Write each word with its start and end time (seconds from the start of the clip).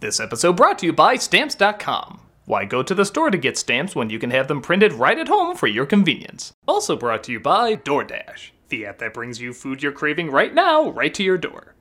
This 0.00 0.20
episode 0.20 0.56
brought 0.56 0.78
to 0.78 0.86
you 0.86 0.92
by 0.92 1.16
Stamps.com. 1.16 2.20
Why 2.44 2.64
go 2.64 2.84
to 2.84 2.94
the 2.94 3.04
store 3.04 3.30
to 3.30 3.36
get 3.36 3.58
stamps 3.58 3.96
when 3.96 4.10
you 4.10 4.20
can 4.20 4.30
have 4.30 4.46
them 4.46 4.62
printed 4.62 4.92
right 4.92 5.18
at 5.18 5.26
home 5.26 5.56
for 5.56 5.66
your 5.66 5.86
convenience? 5.86 6.52
Also 6.68 6.96
brought 6.96 7.24
to 7.24 7.32
you 7.32 7.40
by 7.40 7.74
DoorDash, 7.74 8.50
the 8.68 8.86
app 8.86 8.98
that 8.98 9.12
brings 9.12 9.40
you 9.40 9.52
food 9.52 9.82
you're 9.82 9.90
craving 9.90 10.30
right 10.30 10.54
now, 10.54 10.88
right 10.88 11.12
to 11.14 11.24
your 11.24 11.36
door. 11.36 11.74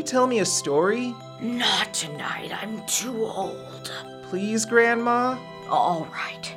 You 0.00 0.06
tell 0.06 0.26
me 0.26 0.38
a 0.38 0.46
story? 0.46 1.14
Not 1.42 1.92
tonight, 1.92 2.50
I'm 2.62 2.82
too 2.86 3.26
old. 3.26 3.92
Please, 4.22 4.64
Grandma? 4.64 5.36
All 5.68 6.08
right. 6.10 6.54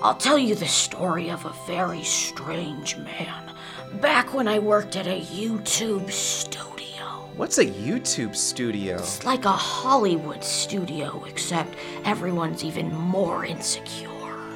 I'll 0.00 0.14
tell 0.14 0.38
you 0.38 0.54
the 0.54 0.68
story 0.68 1.28
of 1.28 1.44
a 1.44 1.52
very 1.66 2.04
strange 2.04 2.96
man. 2.96 3.52
Back 4.00 4.32
when 4.32 4.46
I 4.46 4.60
worked 4.60 4.94
at 4.94 5.08
a 5.08 5.20
YouTube 5.20 6.08
studio. 6.12 7.28
What's 7.34 7.58
a 7.58 7.66
YouTube 7.66 8.36
studio? 8.36 8.94
It's 8.94 9.24
like 9.24 9.44
a 9.44 9.50
Hollywood 9.50 10.44
studio, 10.44 11.24
except 11.24 11.74
everyone's 12.04 12.62
even 12.62 12.94
more 12.94 13.44
insecure. 13.44 14.08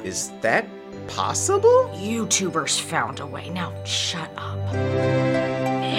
Is 0.05 0.31
that 0.39 0.65
possible? 1.09 1.91
YouTubers 1.93 2.79
found 2.79 3.19
a 3.19 3.27
way. 3.27 3.49
Now 3.49 3.73
shut 3.83 4.31
up. 4.37 5.32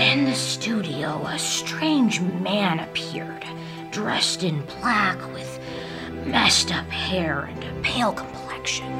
In 0.05 0.27
the 0.27 0.35
studio, 0.35 1.27
a 1.27 1.39
strange 1.39 2.21
man 2.21 2.79
appeared, 2.79 3.43
dressed 3.91 4.45
in 4.45 4.61
black 4.67 5.19
with 5.33 5.59
messed 6.27 6.75
up 6.75 6.87
hair 6.91 7.45
and 7.45 7.65
a 7.65 7.81
pale 7.81 8.13
complexion. 8.13 8.93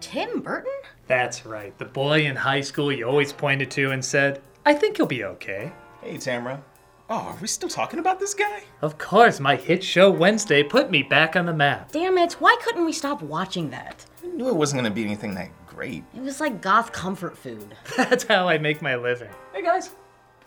Tim 0.00 0.40
Burton? 0.40 0.70
That's 1.08 1.44
right, 1.44 1.76
the 1.76 1.84
boy 1.84 2.26
in 2.26 2.36
high 2.36 2.60
school 2.60 2.92
you 2.92 3.08
always 3.08 3.32
pointed 3.32 3.72
to 3.72 3.90
and 3.90 4.04
said, 4.04 4.40
I 4.64 4.74
think 4.74 4.96
you'll 4.96 5.08
be 5.08 5.24
okay. 5.24 5.72
Hey, 6.00 6.14
Tamra. 6.14 6.62
Oh, 7.10 7.16
are 7.16 7.38
we 7.40 7.48
still 7.48 7.68
talking 7.68 7.98
about 7.98 8.20
this 8.20 8.34
guy? 8.34 8.62
Of 8.82 8.98
course, 8.98 9.40
my 9.40 9.56
hit 9.56 9.82
show 9.82 10.12
Wednesday 10.12 10.62
put 10.62 10.92
me 10.92 11.02
back 11.02 11.34
on 11.34 11.44
the 11.44 11.52
map. 11.52 11.90
Damn 11.90 12.18
it, 12.18 12.34
why 12.34 12.56
couldn't 12.62 12.86
we 12.86 12.92
stop 12.92 13.20
watching 13.20 13.70
that? 13.70 14.06
I 14.22 14.28
knew 14.28 14.48
it 14.48 14.54
wasn't 14.54 14.78
gonna 14.78 14.94
be 14.94 15.04
anything 15.04 15.34
that 15.34 15.50
great. 15.74 16.04
It 16.14 16.22
was 16.22 16.40
like 16.40 16.60
goth 16.60 16.92
comfort 16.92 17.36
food. 17.36 17.76
That's 17.96 18.24
how 18.24 18.48
I 18.48 18.58
make 18.58 18.80
my 18.82 18.96
living. 18.96 19.30
Hey, 19.52 19.62
guys. 19.62 19.90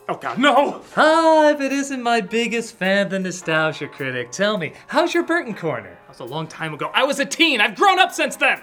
Oh, 0.09 0.15
God, 0.15 0.39
no! 0.39 0.81
Ah, 0.95 1.49
if 1.49 1.59
it 1.59 1.73
isn't 1.73 2.01
my 2.01 2.21
biggest 2.21 2.75
fan, 2.75 3.09
the 3.09 3.19
Nostalgia 3.19 3.87
Critic, 3.89 4.31
tell 4.31 4.57
me, 4.57 4.71
how's 4.87 5.13
your 5.13 5.23
Burton 5.23 5.53
Corner? 5.53 5.97
That 6.03 6.09
was 6.09 6.19
a 6.21 6.23
long 6.23 6.47
time 6.47 6.73
ago. 6.73 6.89
I 6.93 7.03
was 7.03 7.19
a 7.19 7.25
teen. 7.25 7.59
I've 7.59 7.75
grown 7.75 7.99
up 7.99 8.13
since 8.13 8.37
then. 8.37 8.61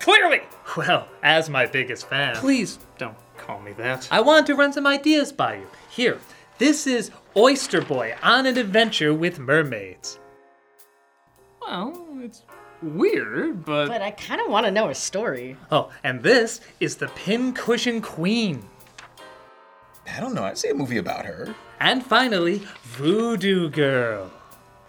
Clearly. 0.00 0.40
Well, 0.76 1.08
as 1.22 1.50
my 1.50 1.66
biggest 1.66 2.08
fan, 2.08 2.36
Please 2.36 2.78
don't 2.96 3.16
call 3.36 3.60
me 3.60 3.72
that. 3.74 4.08
I 4.10 4.20
want 4.20 4.46
to 4.46 4.54
run 4.54 4.72
some 4.72 4.86
ideas 4.86 5.30
by 5.30 5.56
you. 5.56 5.66
Here, 5.90 6.18
this 6.56 6.86
is 6.86 7.10
Oyster 7.36 7.82
Boy 7.82 8.14
on 8.22 8.46
an 8.46 8.56
adventure 8.56 9.12
with 9.12 9.38
mermaids. 9.38 10.18
Well, 11.60 12.06
it's 12.22 12.44
weird, 12.82 13.64
but. 13.64 13.88
But 13.88 14.02
I 14.02 14.10
kind 14.12 14.40
of 14.40 14.48
want 14.48 14.66
to 14.66 14.72
know 14.72 14.88
a 14.88 14.94
story. 14.94 15.56
Oh, 15.70 15.90
and 16.02 16.22
this 16.22 16.60
is 16.80 16.96
the 16.96 17.08
Pincushion 17.08 18.00
Queen. 18.00 18.64
I 20.14 20.20
don't 20.20 20.34
know. 20.34 20.44
I'd 20.44 20.58
say 20.58 20.70
a 20.70 20.74
movie 20.74 20.96
about 20.98 21.26
her. 21.26 21.54
And 21.80 22.04
finally, 22.04 22.62
Voodoo 22.82 23.68
Girl. 23.68 24.30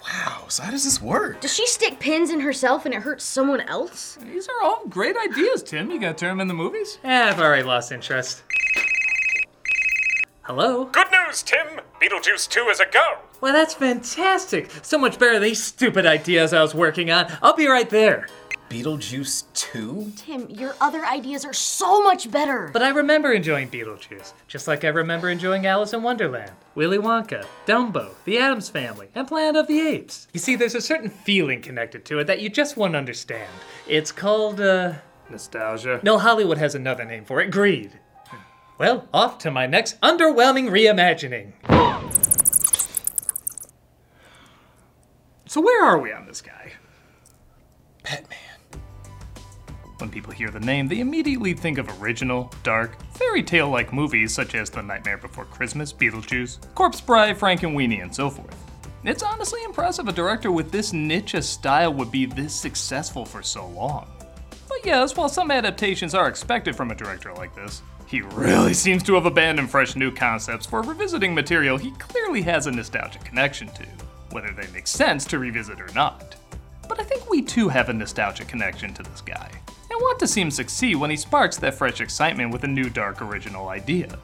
Wow, 0.04 0.46
so 0.48 0.64
how 0.64 0.72
does 0.72 0.86
this 0.86 1.02
work? 1.02 1.42
Does 1.42 1.54
she 1.54 1.68
stick 1.68 2.00
pins 2.00 2.30
in 2.30 2.40
herself 2.40 2.86
and 2.86 2.94
it 2.94 3.02
hurts 3.02 3.26
someone 3.26 3.62
else? 3.62 4.18
These 4.22 4.48
are 4.48 4.64
all 4.64 4.86
great 4.88 5.16
ideas, 5.18 5.62
Tim. 5.62 5.92
You 5.92 6.00
gotta 6.00 6.14
turn 6.14 6.30
them 6.30 6.40
in 6.40 6.48
the 6.48 6.54
movies? 6.54 7.00
Eh, 7.04 7.30
I've 7.30 7.40
already 7.40 7.64
lost 7.64 7.92
interest. 7.92 8.44
Hello? 10.44 10.86
Good 10.86 11.08
news, 11.12 11.44
Tim! 11.44 11.82
Beetlejuice 12.02 12.50
2 12.50 12.62
is 12.70 12.80
a 12.80 12.86
go! 12.86 13.18
Well, 13.42 13.54
that's 13.54 13.74
fantastic. 13.74 14.70
So 14.82 14.98
much 14.98 15.18
better 15.18 15.34
than 15.34 15.44
these 15.44 15.64
stupid 15.64 16.06
ideas 16.06 16.54
I 16.54 16.62
was 16.62 16.76
working 16.76 17.10
on. 17.10 17.32
I'll 17.42 17.56
be 17.56 17.68
right 17.68 17.90
there. 17.90 18.28
Beetlejuice 18.70 19.46
2? 19.54 20.12
Tim, 20.16 20.48
your 20.50 20.76
other 20.80 21.04
ideas 21.04 21.44
are 21.44 21.54
so 21.54 22.04
much 22.04 22.30
better. 22.30 22.70
But 22.72 22.84
I 22.84 22.90
remember 22.90 23.32
enjoying 23.34 23.70
Beetlejuice, 23.70 24.34
just 24.48 24.68
like 24.68 24.84
I 24.84 24.90
remember 24.90 25.30
enjoying 25.30 25.66
Alice 25.66 25.94
in 25.94 26.04
Wonderland, 26.04 26.52
Willy 26.76 27.00
Wonka, 27.00 27.48
Dumbo, 27.66 28.12
The 28.26 28.38
Addams 28.38 28.70
Family, 28.70 29.08
and 29.16 29.28
Planet 29.28 29.56
of 29.56 29.68
the 29.68 29.80
Apes. 29.80 30.28
You 30.34 30.40
see, 30.40 30.56
there's 30.56 30.76
a 30.76 30.82
certain 30.82 31.10
feeling 31.10 31.64
connected 31.64 32.06
to 32.06 32.20
it 32.20 32.28
that 32.28 32.42
you 32.42 32.50
just 32.50 32.78
won't 32.78 32.96
understand. 32.96 33.50
It's 33.88 34.12
called, 34.12 34.62
uh. 34.62 34.94
Nostalgia. 35.32 36.00
No, 36.04 36.20
Hollywood 36.20 36.60
has 36.60 36.76
another 36.76 37.06
name 37.06 37.26
for 37.26 37.42
it 37.42 37.50
greed. 37.50 38.00
Well, 38.78 39.08
off 39.14 39.40
to 39.40 39.52
my 39.52 39.66
next 39.66 40.00
underwhelming 40.02 40.70
reimagining. 40.70 41.54
So 45.50 45.62
where 45.62 45.84
are 45.84 45.98
we 45.98 46.14
on 46.14 46.28
this 46.28 46.42
guy? 46.42 46.74
Batman. 48.04 48.38
When 49.98 50.12
people 50.12 50.32
hear 50.32 50.52
the 50.52 50.60
name, 50.60 50.88
they 50.88 51.00
immediately 51.00 51.56
think 51.56 51.80
of 51.80 51.90
original, 52.00 52.54
dark, 52.62 52.96
fairy 53.16 53.42
tale 53.42 53.68
like 53.68 53.92
movies 53.92 54.32
such 54.32 54.54
as 54.54 54.70
The 54.70 54.84
Nightmare 54.84 55.18
Before 55.18 55.46
Christmas, 55.46 55.92
Beetlejuice, 55.92 56.60
Corpse 56.76 57.02
Bride, 57.02 57.36
Frankenweenie, 57.36 58.04
and 58.04 58.14
so 58.14 58.30
forth. 58.30 58.56
It's 59.04 59.24
honestly 59.24 59.64
impressive 59.64 60.08
a 60.08 60.12
director 60.12 60.52
with 60.52 60.70
this 60.72 60.94
niche 60.94 61.34
a 61.34 61.42
style 61.42 61.96
would 61.96 62.12
be 62.12 62.28
this 62.28 62.54
successful 62.54 63.26
for 63.26 63.42
so 63.42 63.66
long. 63.70 64.08
But 64.68 64.86
yes, 64.86 65.18
while 65.18 65.30
some 65.30 65.50
adaptations 65.50 66.14
are 66.14 66.28
expected 66.28 66.76
from 66.76 66.92
a 66.92 66.96
director 66.96 67.34
like 67.34 67.56
this, 67.56 67.82
he 68.06 68.22
really 68.22 68.76
seems 68.76 69.02
to 69.02 69.16
have 69.16 69.26
abandoned 69.26 69.72
fresh 69.72 69.96
new 69.96 70.12
concepts 70.12 70.68
for 70.68 70.84
revisiting 70.84 71.34
material 71.34 71.76
he 71.76 71.90
clearly 71.94 72.44
has 72.44 72.68
a 72.68 72.72
nostalgic 72.72 73.24
connection 73.24 73.68
to, 73.70 73.88
whether 74.32 74.52
they 74.52 74.68
make 74.72 74.88
sense 74.88 75.26
to 75.26 75.40
revisit 75.40 75.82
or 75.82 75.92
not. 75.94 76.36
But 76.88 77.00
I 77.00 77.04
think 77.04 77.30
we 77.30 77.42
too 77.42 77.70
have 77.70 77.90
a 77.90 77.94
nostalgic 77.94 78.48
connection 78.48 78.94
to 78.96 79.04
this 79.04 79.22
guy, 79.22 79.52
and 79.68 80.02
want 80.02 80.20
to 80.20 80.28
see 80.28 80.42
him 80.42 80.52
succeed 80.52 80.96
when 80.96 81.10
he 81.10 81.16
sparks 81.18 81.58
that 81.58 81.76
fresh 81.76 82.02
excitement 82.02 82.52
with 82.52 82.64
a 82.64 82.68
new 82.68 82.90
dark 82.90 83.22
original 83.22 83.70
idea. 83.70 84.18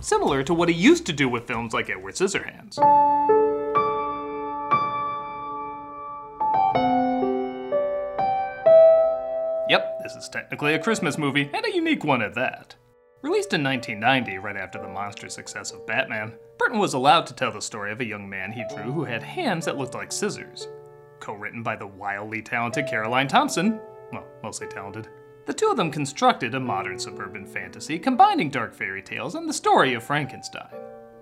Similar 0.00 0.42
to 0.44 0.54
what 0.54 0.68
he 0.68 0.74
used 0.74 1.06
to 1.06 1.12
do 1.12 1.28
with 1.28 1.46
films 1.46 1.72
like 1.72 1.90
Edward 1.90 2.14
Scissorhands. 2.14 2.76
Yep, 9.68 10.00
this 10.02 10.16
is 10.16 10.28
technically 10.28 10.74
a 10.74 10.82
Christmas 10.82 11.16
movie, 11.16 11.50
and 11.54 11.64
a 11.64 11.74
unique 11.74 12.02
one 12.02 12.22
at 12.22 12.34
that. 12.34 12.74
Released 13.22 13.52
in 13.52 13.62
1990, 13.62 14.38
right 14.38 14.56
after 14.56 14.80
the 14.80 14.88
monster 14.88 15.28
success 15.28 15.72
of 15.72 15.86
Batman, 15.86 16.32
Burton 16.56 16.78
was 16.78 16.94
allowed 16.94 17.26
to 17.26 17.34
tell 17.34 17.52
the 17.52 17.60
story 17.60 17.92
of 17.92 18.00
a 18.00 18.06
young 18.06 18.26
man 18.26 18.50
he 18.50 18.64
drew 18.74 18.92
who 18.92 19.04
had 19.04 19.22
hands 19.22 19.66
that 19.66 19.76
looked 19.76 19.94
like 19.94 20.10
scissors. 20.10 20.68
Co 21.18 21.34
written 21.34 21.62
by 21.62 21.76
the 21.76 21.86
wildly 21.86 22.40
talented 22.40 22.86
Caroline 22.86 23.28
Thompson, 23.28 23.78
well, 24.10 24.24
mostly 24.42 24.68
talented, 24.68 25.08
the 25.44 25.52
two 25.52 25.68
of 25.68 25.76
them 25.76 25.90
constructed 25.90 26.54
a 26.54 26.60
modern 26.60 26.98
suburban 26.98 27.44
fantasy 27.44 27.98
combining 27.98 28.48
dark 28.48 28.74
fairy 28.74 29.02
tales 29.02 29.34
and 29.34 29.46
the 29.46 29.52
story 29.52 29.92
of 29.92 30.02
Frankenstein. 30.02 30.70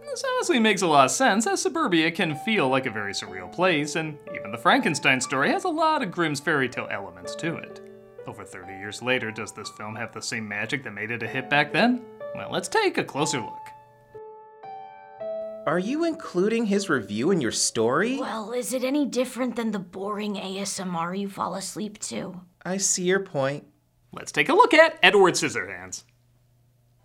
This 0.04 0.22
honestly 0.34 0.60
makes 0.60 0.82
a 0.82 0.86
lot 0.86 1.06
of 1.06 1.10
sense, 1.10 1.48
as 1.48 1.60
suburbia 1.62 2.12
can 2.12 2.36
feel 2.36 2.68
like 2.68 2.86
a 2.86 2.90
very 2.90 3.12
surreal 3.12 3.52
place, 3.52 3.96
and 3.96 4.18
even 4.34 4.52
the 4.52 4.58
Frankenstein 4.58 5.20
story 5.20 5.50
has 5.50 5.64
a 5.64 5.68
lot 5.68 6.02
of 6.02 6.12
Grimm's 6.12 6.40
fairy 6.40 6.68
tale 6.68 6.88
elements 6.90 7.34
to 7.36 7.56
it. 7.56 7.80
Over 8.26 8.44
30 8.44 8.72
years 8.74 9.02
later, 9.02 9.30
does 9.30 9.52
this 9.52 9.70
film 9.70 9.94
have 9.96 10.12
the 10.12 10.20
same 10.20 10.46
magic 10.46 10.84
that 10.84 10.92
made 10.92 11.10
it 11.10 11.22
a 11.22 11.26
hit 11.28 11.48
back 11.48 11.72
then? 11.72 12.02
Well, 12.34 12.50
let's 12.50 12.68
take 12.68 12.98
a 12.98 13.04
closer 13.04 13.40
look. 13.40 13.68
Are 15.66 15.78
you 15.78 16.04
including 16.04 16.66
his 16.66 16.88
review 16.88 17.30
in 17.30 17.40
your 17.40 17.52
story? 17.52 18.18
Well, 18.18 18.52
is 18.52 18.72
it 18.72 18.84
any 18.84 19.04
different 19.04 19.54
than 19.54 19.70
the 19.70 19.78
boring 19.78 20.36
ASMR 20.36 21.18
you 21.18 21.28
fall 21.28 21.54
asleep 21.54 21.98
to? 22.00 22.40
I 22.64 22.78
see 22.78 23.04
your 23.04 23.20
point. 23.20 23.66
Let's 24.12 24.32
take 24.32 24.48
a 24.48 24.54
look 24.54 24.72
at 24.72 24.98
Edward 25.02 25.34
Scissorhands. 25.34 26.04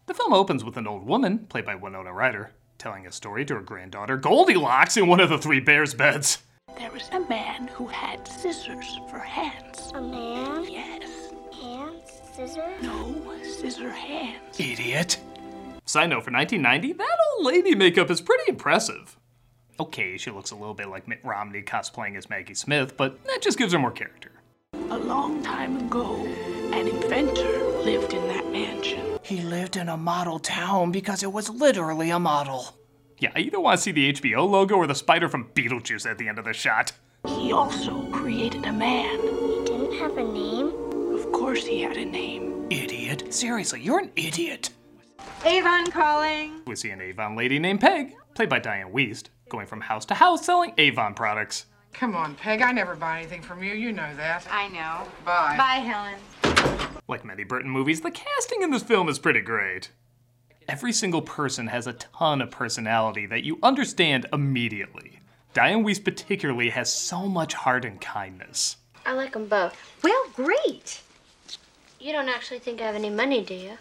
The 0.05 0.13
film 0.13 0.33
opens 0.33 0.63
with 0.63 0.77
an 0.77 0.87
old 0.87 1.05
woman, 1.05 1.39
played 1.39 1.65
by 1.65 1.75
Winona 1.75 2.13
Ryder, 2.13 2.51
telling 2.77 3.05
a 3.05 3.11
story 3.11 3.43
to 3.45 3.55
her 3.55 3.61
granddaughter 3.61 4.17
Goldilocks 4.17 4.95
in 4.95 5.07
one 5.07 5.19
of 5.19 5.29
the 5.29 5.37
three 5.37 5.59
bears' 5.59 5.93
beds. 5.93 6.39
There 6.77 6.91
was 6.91 7.09
a 7.11 7.19
man 7.21 7.67
who 7.67 7.85
had 7.87 8.27
scissors 8.27 8.99
for 9.09 9.19
hands. 9.19 9.91
A 9.95 10.01
man? 10.01 10.65
Yes. 10.69 11.31
Hands? 11.61 12.21
Scissors? 12.33 12.81
No, 12.81 13.21
scissor 13.43 13.91
hands. 13.91 14.59
Idiot. 14.59 15.19
Side 15.85 16.09
note, 16.09 16.23
for 16.23 16.31
1990, 16.31 16.93
that 16.93 17.17
old 17.35 17.45
lady 17.45 17.75
makeup 17.75 18.09
is 18.09 18.21
pretty 18.21 18.43
impressive. 18.47 19.17
Okay, 19.79 20.17
she 20.17 20.31
looks 20.31 20.51
a 20.51 20.55
little 20.55 20.73
bit 20.73 20.89
like 20.89 21.07
Mitt 21.07 21.19
Romney 21.23 21.61
cosplaying 21.61 22.17
as 22.17 22.29
Maggie 22.29 22.53
Smith, 22.53 22.97
but 22.97 23.23
that 23.25 23.41
just 23.41 23.57
gives 23.57 23.73
her 23.73 23.79
more 23.79 23.91
character. 23.91 24.31
A 24.73 24.97
long 24.97 25.43
time 25.43 25.77
ago, 25.77 26.15
an 26.73 26.87
inventor 26.87 27.67
lived 27.83 28.13
in 28.13 28.27
that 28.27 28.51
mansion. 28.51 29.19
He 29.23 29.41
lived 29.41 29.77
in 29.77 29.89
a 29.89 29.97
model 29.97 30.39
town 30.39 30.91
because 30.91 31.23
it 31.23 31.31
was 31.31 31.49
literally 31.49 32.09
a 32.09 32.19
model. 32.19 32.75
Yeah, 33.19 33.31
I 33.35 33.39
either 33.39 33.59
want 33.59 33.77
to 33.77 33.81
see 33.83 33.91
the 33.91 34.13
HBO 34.13 34.49
logo 34.49 34.75
or 34.75 34.87
the 34.87 34.95
spider 34.95 35.29
from 35.29 35.49
Beetlejuice 35.53 36.09
at 36.09 36.17
the 36.17 36.27
end 36.27 36.39
of 36.39 36.45
the 36.45 36.53
shot. 36.53 36.91
He 37.27 37.53
also 37.53 38.03
created 38.11 38.65
a 38.65 38.71
man. 38.73 39.19
He 39.21 39.63
didn't 39.65 39.93
have 39.99 40.17
a 40.17 40.23
name? 40.23 40.67
Of 41.13 41.31
course 41.31 41.65
he 41.65 41.81
had 41.81 41.95
a 41.97 42.05
name. 42.05 42.67
Idiot. 42.69 43.33
Seriously, 43.33 43.81
you're 43.81 43.99
an 43.99 44.11
idiot. 44.15 44.71
Avon 45.45 45.89
calling. 45.91 46.61
We 46.65 46.75
see 46.75 46.89
an 46.89 47.01
Avon 47.01 47.35
lady 47.35 47.59
named 47.59 47.81
Peg, 47.81 48.13
played 48.33 48.49
by 48.49 48.59
Diane 48.59 48.91
Wiest, 48.91 49.27
going 49.49 49.67
from 49.67 49.81
house 49.81 50.05
to 50.05 50.15
house 50.15 50.45
selling 50.45 50.73
Avon 50.77 51.13
products. 51.13 51.67
Come 51.93 52.15
on, 52.15 52.35
Peg. 52.35 52.61
I 52.61 52.71
never 52.71 52.95
buy 52.95 53.19
anything 53.19 53.41
from 53.41 53.63
you. 53.63 53.73
You 53.73 53.91
know 53.91 54.15
that. 54.15 54.47
I 54.49 54.67
know. 54.69 55.07
Bye. 55.23 55.55
Bye, 55.57 55.83
Helen. 55.85 56.19
Like 57.07 57.23
many 57.23 57.43
Burton 57.43 57.69
movies, 57.69 58.01
the 58.01 58.11
casting 58.11 58.63
in 58.63 58.71
this 58.71 58.83
film 58.83 59.07
is 59.09 59.19
pretty 59.19 59.41
great. 59.41 59.91
Every 60.67 60.93
single 60.93 61.21
person 61.21 61.67
has 61.67 61.87
a 61.87 61.93
ton 61.93 62.41
of 62.41 62.51
personality 62.51 63.25
that 63.25 63.43
you 63.43 63.59
understand 63.61 64.25
immediately. 64.31 65.19
Diane 65.53 65.83
Wiest 65.83 66.05
particularly 66.05 66.69
has 66.69 66.93
so 66.93 67.27
much 67.27 67.53
heart 67.53 67.85
and 67.85 67.99
kindness. 67.99 68.77
I 69.05 69.13
like 69.13 69.33
them 69.33 69.47
both. 69.47 69.75
Well, 70.01 70.25
great. 70.33 71.01
You 71.99 72.13
don't 72.13 72.29
actually 72.29 72.59
think 72.59 72.81
I 72.81 72.85
have 72.85 72.95
any 72.95 73.09
money, 73.09 73.43
do 73.43 73.53
you? 73.53 73.77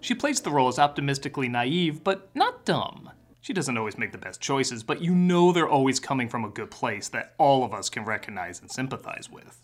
She 0.00 0.14
plays 0.14 0.40
the 0.40 0.50
role 0.50 0.68
as 0.68 0.78
optimistically 0.78 1.48
naive, 1.48 2.04
but 2.04 2.28
not 2.34 2.64
dumb. 2.64 3.10
She 3.40 3.52
doesn't 3.52 3.78
always 3.78 3.96
make 3.96 4.12
the 4.12 4.18
best 4.18 4.40
choices, 4.40 4.82
but 4.82 5.00
you 5.00 5.14
know 5.14 5.52
they're 5.52 5.68
always 5.68 5.98
coming 5.98 6.28
from 6.28 6.44
a 6.44 6.50
good 6.50 6.70
place 6.70 7.08
that 7.08 7.34
all 7.38 7.64
of 7.64 7.72
us 7.72 7.88
can 7.88 8.04
recognize 8.04 8.60
and 8.60 8.70
sympathize 8.70 9.30
with. 9.30 9.58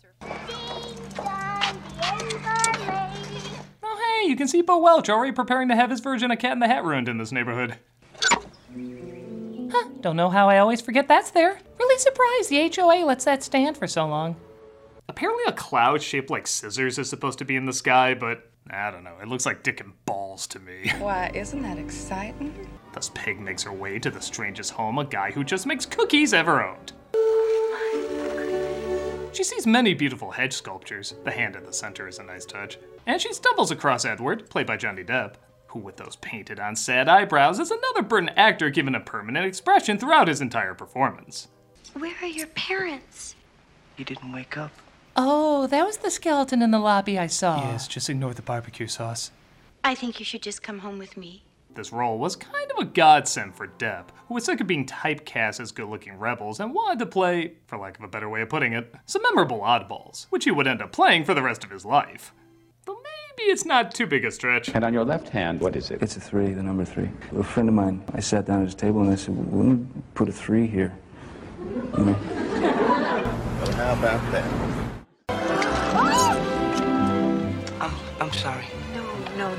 Hey, 4.21 4.29
you 4.29 4.35
can 4.35 4.47
see 4.47 4.61
Bo 4.61 4.77
Welch 4.77 5.09
already 5.09 5.31
preparing 5.31 5.67
to 5.69 5.75
have 5.75 5.89
his 5.89 5.99
version 5.99 6.31
of 6.31 6.39
Cat 6.39 6.53
in 6.53 6.59
the 6.59 6.67
Hat 6.67 6.85
ruined 6.85 7.09
in 7.09 7.17
this 7.17 7.31
neighborhood. 7.31 7.75
Huh, 8.71 9.89
don't 9.99 10.15
know 10.15 10.29
how 10.29 10.47
I 10.47 10.59
always 10.59 10.79
forget 10.79 11.07
that's 11.07 11.31
there. 11.31 11.59
Really 11.79 11.99
surprised 11.99 12.49
the 12.49 12.71
HOA 12.73 13.05
lets 13.05 13.25
that 13.25 13.43
stand 13.43 13.77
for 13.77 13.87
so 13.87 14.07
long. 14.07 14.37
Apparently, 15.09 15.43
a 15.47 15.51
cloud 15.51 16.01
shaped 16.01 16.29
like 16.29 16.47
scissors 16.47 16.97
is 16.97 17.09
supposed 17.09 17.39
to 17.39 17.45
be 17.45 17.55
in 17.55 17.65
the 17.65 17.73
sky, 17.73 18.13
but 18.13 18.49
I 18.69 18.89
don't 18.89 19.03
know. 19.03 19.17
It 19.21 19.27
looks 19.27 19.45
like 19.45 19.63
dick 19.63 19.81
and 19.81 19.93
balls 20.05 20.47
to 20.47 20.59
me. 20.59 20.91
Why, 20.99 21.31
isn't 21.33 21.61
that 21.61 21.77
exciting? 21.77 22.69
Thus, 22.93 23.11
Peg 23.13 23.39
makes 23.39 23.63
her 23.63 23.73
way 23.73 23.99
to 23.99 24.09
the 24.09 24.21
strangest 24.21 24.71
home 24.71 24.97
a 24.97 25.05
guy 25.05 25.31
who 25.31 25.43
just 25.43 25.65
makes 25.65 25.85
cookies 25.85 26.33
ever 26.33 26.63
owned. 26.63 26.93
She 29.35 29.43
sees 29.43 29.67
many 29.67 29.93
beautiful 29.93 30.31
hedge 30.31 30.53
sculptures. 30.53 31.13
The 31.25 31.31
hand 31.31 31.57
at 31.57 31.65
the 31.65 31.73
center 31.73 32.07
is 32.07 32.19
a 32.19 32.23
nice 32.23 32.45
touch. 32.45 32.77
And 33.05 33.21
she 33.21 33.33
stumbles 33.33 33.69
across 33.69 34.05
Edward, 34.05 34.49
played 34.49 34.65
by 34.65 34.77
Johnny 34.77 35.03
Depp, 35.03 35.33
who, 35.67 35.79
with 35.79 35.97
those 35.97 36.15
painted 36.15 36.57
on 36.57 36.77
sad 36.77 37.09
eyebrows, 37.09 37.59
is 37.59 37.69
another 37.69 38.01
Burton 38.01 38.29
actor 38.37 38.69
given 38.69 38.95
a 38.95 39.01
permanent 39.01 39.45
expression 39.45 39.97
throughout 39.97 40.29
his 40.29 40.39
entire 40.39 40.73
performance. 40.73 41.49
Where 41.91 42.15
are 42.21 42.27
your 42.27 42.47
parents? 42.47 43.35
You 43.97 44.05
didn't 44.05 44.31
wake 44.31 44.57
up. 44.57 44.71
Oh, 45.17 45.67
that 45.67 45.85
was 45.85 45.97
the 45.97 46.11
skeleton 46.11 46.61
in 46.61 46.71
the 46.71 46.79
lobby 46.79 47.19
I 47.19 47.27
saw. 47.27 47.71
Yes, 47.71 47.89
just 47.89 48.09
ignore 48.09 48.33
the 48.33 48.41
barbecue 48.41 48.87
sauce. 48.87 49.31
I 49.83 49.95
think 49.95 50.17
you 50.19 50.25
should 50.25 50.43
just 50.43 50.63
come 50.63 50.79
home 50.79 50.97
with 50.97 51.17
me. 51.17 51.43
This 51.75 51.91
role 51.91 52.17
was 52.17 52.37
kind 52.37 52.71
of 52.71 52.77
a 52.79 52.85
godsend 52.85 53.53
for 53.53 53.67
Depp, 53.67 54.05
who 54.29 54.35
was 54.35 54.45
sick 54.45 54.61
of 54.61 54.67
being 54.67 54.85
typecast 54.85 55.59
as 55.59 55.73
good 55.73 55.89
looking 55.89 56.17
rebels 56.17 56.61
and 56.61 56.73
wanted 56.73 56.99
to 56.99 57.05
play, 57.05 57.55
for 57.67 57.77
lack 57.77 57.97
of 57.97 58.05
a 58.05 58.07
better 58.07 58.29
way 58.29 58.41
of 58.41 58.47
putting 58.47 58.71
it, 58.71 58.95
some 59.05 59.21
memorable 59.23 59.59
oddballs, 59.59 60.27
which 60.29 60.45
he 60.45 60.51
would 60.51 60.67
end 60.67 60.81
up 60.81 60.93
playing 60.93 61.25
for 61.25 61.33
the 61.33 61.41
rest 61.41 61.65
of 61.65 61.69
his 61.71 61.83
life. 61.83 62.33
Though 62.85 62.93
maybe 62.93 63.51
it's 63.51 63.65
not 63.65 63.93
too 63.93 64.07
big 64.07 64.23
a 64.23 64.31
stretch. 64.31 64.69
And 64.69 64.85
on 64.85 64.93
your 64.93 65.03
left 65.03 65.27
hand, 65.27 65.59
what 65.59 65.75
is 65.75 65.91
it? 65.91 66.01
It's 66.01 66.15
a 66.15 66.21
three, 66.21 66.53
the 66.53 66.63
number 66.63 66.85
three. 66.85 67.09
A 67.37 67.43
friend 67.43 67.67
of 67.67 67.75
mine, 67.75 68.05
I 68.13 68.21
sat 68.21 68.45
down 68.45 68.61
at 68.61 68.67
his 68.67 68.75
table 68.75 69.01
and 69.01 69.11
I 69.11 69.15
said, 69.15 69.35
well, 69.35 69.65
let 69.65 69.77
me 69.77 69.85
put 70.13 70.29
a 70.29 70.31
three 70.31 70.67
here. 70.67 70.97
You 71.59 72.05
know? 72.05 72.13
Well, 72.13 73.71
how 73.73 73.93
about 73.93 74.31
that? 74.31 74.84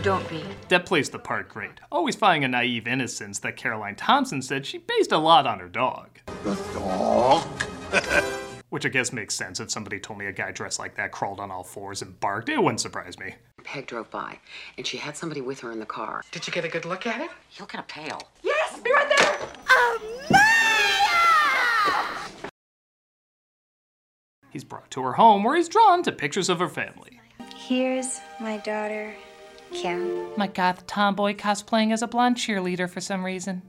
Don't 0.06 0.28
be. 0.28 0.40
Depp 0.68 0.86
plays 0.86 1.10
the 1.10 1.18
part 1.18 1.48
great, 1.48 1.80
always 1.90 2.14
finding 2.14 2.44
a 2.44 2.48
naive 2.48 2.86
innocence 2.86 3.40
that 3.40 3.56
Caroline 3.56 3.96
Thompson 3.96 4.40
said 4.40 4.64
she 4.64 4.78
based 4.78 5.10
a 5.10 5.18
lot 5.18 5.48
on 5.48 5.58
her 5.58 5.66
dog. 5.66 6.20
The 6.44 6.54
dog? 6.72 7.42
Which 8.70 8.86
I 8.86 8.88
guess 8.88 9.12
makes 9.12 9.34
sense 9.34 9.58
if 9.58 9.68
somebody 9.68 9.98
told 9.98 10.20
me 10.20 10.26
a 10.26 10.32
guy 10.32 10.52
dressed 10.52 10.78
like 10.78 10.94
that 10.94 11.10
crawled 11.10 11.40
on 11.40 11.50
all 11.50 11.64
fours 11.64 12.02
and 12.02 12.20
barked, 12.20 12.48
it 12.48 12.62
wouldn't 12.62 12.80
surprise 12.80 13.18
me. 13.18 13.34
Peg 13.64 13.88
drove 13.88 14.08
by, 14.12 14.38
and 14.78 14.86
she 14.86 14.96
had 14.96 15.16
somebody 15.16 15.40
with 15.40 15.58
her 15.58 15.72
in 15.72 15.80
the 15.80 15.86
car. 15.86 16.22
Did 16.30 16.46
you 16.46 16.52
get 16.52 16.64
a 16.64 16.68
good 16.68 16.84
look 16.84 17.04
at 17.04 17.20
it? 17.20 17.30
You 17.56 17.62
look 17.62 17.70
kind 17.70 17.82
of 17.82 17.88
pale. 17.88 18.22
Yes, 18.44 18.78
be 18.78 18.92
right 18.92 19.12
there. 19.18 20.36
He's 24.50 24.62
brought 24.62 24.88
to 24.92 25.02
her 25.02 25.14
home 25.14 25.42
where 25.42 25.56
he's 25.56 25.68
drawn 25.68 26.04
to 26.04 26.12
pictures 26.12 26.48
of 26.48 26.60
her 26.60 26.68
family. 26.68 27.20
Here's 27.56 28.20
my 28.38 28.58
daughter, 28.58 29.12
Kim. 29.72 30.28
My 30.36 30.46
goth 30.46 30.86
tomboy 30.86 31.34
cosplaying 31.34 31.92
as 31.92 32.02
a 32.02 32.06
blonde 32.06 32.36
cheerleader 32.36 32.88
for 32.88 33.00
some 33.00 33.24
reason. 33.24 33.62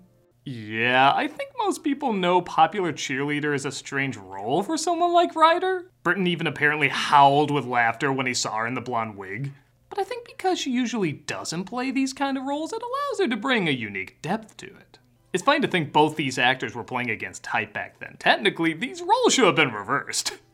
Yeah, 0.46 1.12
I 1.14 1.28
think 1.28 1.52
most 1.58 1.84
people 1.84 2.14
know 2.14 2.42
popular 2.42 2.94
cheerleader 2.94 3.54
is 3.54 3.66
a 3.66 3.72
strange 3.72 4.16
role 4.16 4.64
for 4.64 4.78
someone 4.78 5.12
like 5.12 5.36
Ryder. 5.36 5.92
Burton 6.04 6.26
even 6.26 6.48
apparently 6.48 6.88
howled 6.88 7.52
with 7.52 7.66
laughter 7.66 8.14
when 8.14 8.28
he 8.28 8.34
saw 8.34 8.58
her 8.58 8.68
in 8.68 8.74
the 8.74 8.82
blonde 8.82 9.18
wig. 9.18 9.52
But 9.90 10.00
I 10.00 10.04
think 10.04 10.26
because 10.26 10.60
she 10.60 10.72
usually 10.72 11.12
doesn't 11.12 11.66
play 11.66 11.92
these 11.92 12.14
kind 12.14 12.38
of 12.38 12.46
roles, 12.46 12.72
it 12.72 12.82
allows 12.82 13.20
her 13.20 13.28
to 13.28 13.36
bring 13.42 13.68
a 13.68 13.72
unique 13.72 14.22
depth 14.22 14.56
to 14.58 14.68
it. 14.68 15.00
It's 15.34 15.44
fine 15.44 15.62
to 15.62 15.68
think 15.68 15.92
both 15.92 16.16
these 16.16 16.38
actors 16.38 16.74
were 16.74 16.84
playing 16.84 17.10
against 17.10 17.44
type 17.44 17.74
back 17.74 18.00
then. 18.00 18.16
Technically, 18.18 18.74
these 18.74 19.02
roles 19.02 19.34
should 19.34 19.46
have 19.46 19.56
been 19.56 19.74
reversed. 19.74 20.34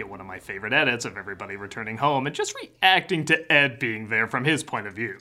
get 0.00 0.08
one 0.08 0.20
of 0.20 0.26
my 0.26 0.38
favorite 0.38 0.72
edits 0.72 1.04
of 1.04 1.18
everybody 1.18 1.56
returning 1.56 1.98
home 1.98 2.26
and 2.26 2.34
just 2.34 2.54
reacting 2.62 3.22
to 3.26 3.52
Ed 3.52 3.78
being 3.78 4.08
there 4.08 4.26
from 4.26 4.44
his 4.44 4.64
point 4.64 4.86
of 4.86 4.94
view. 4.94 5.18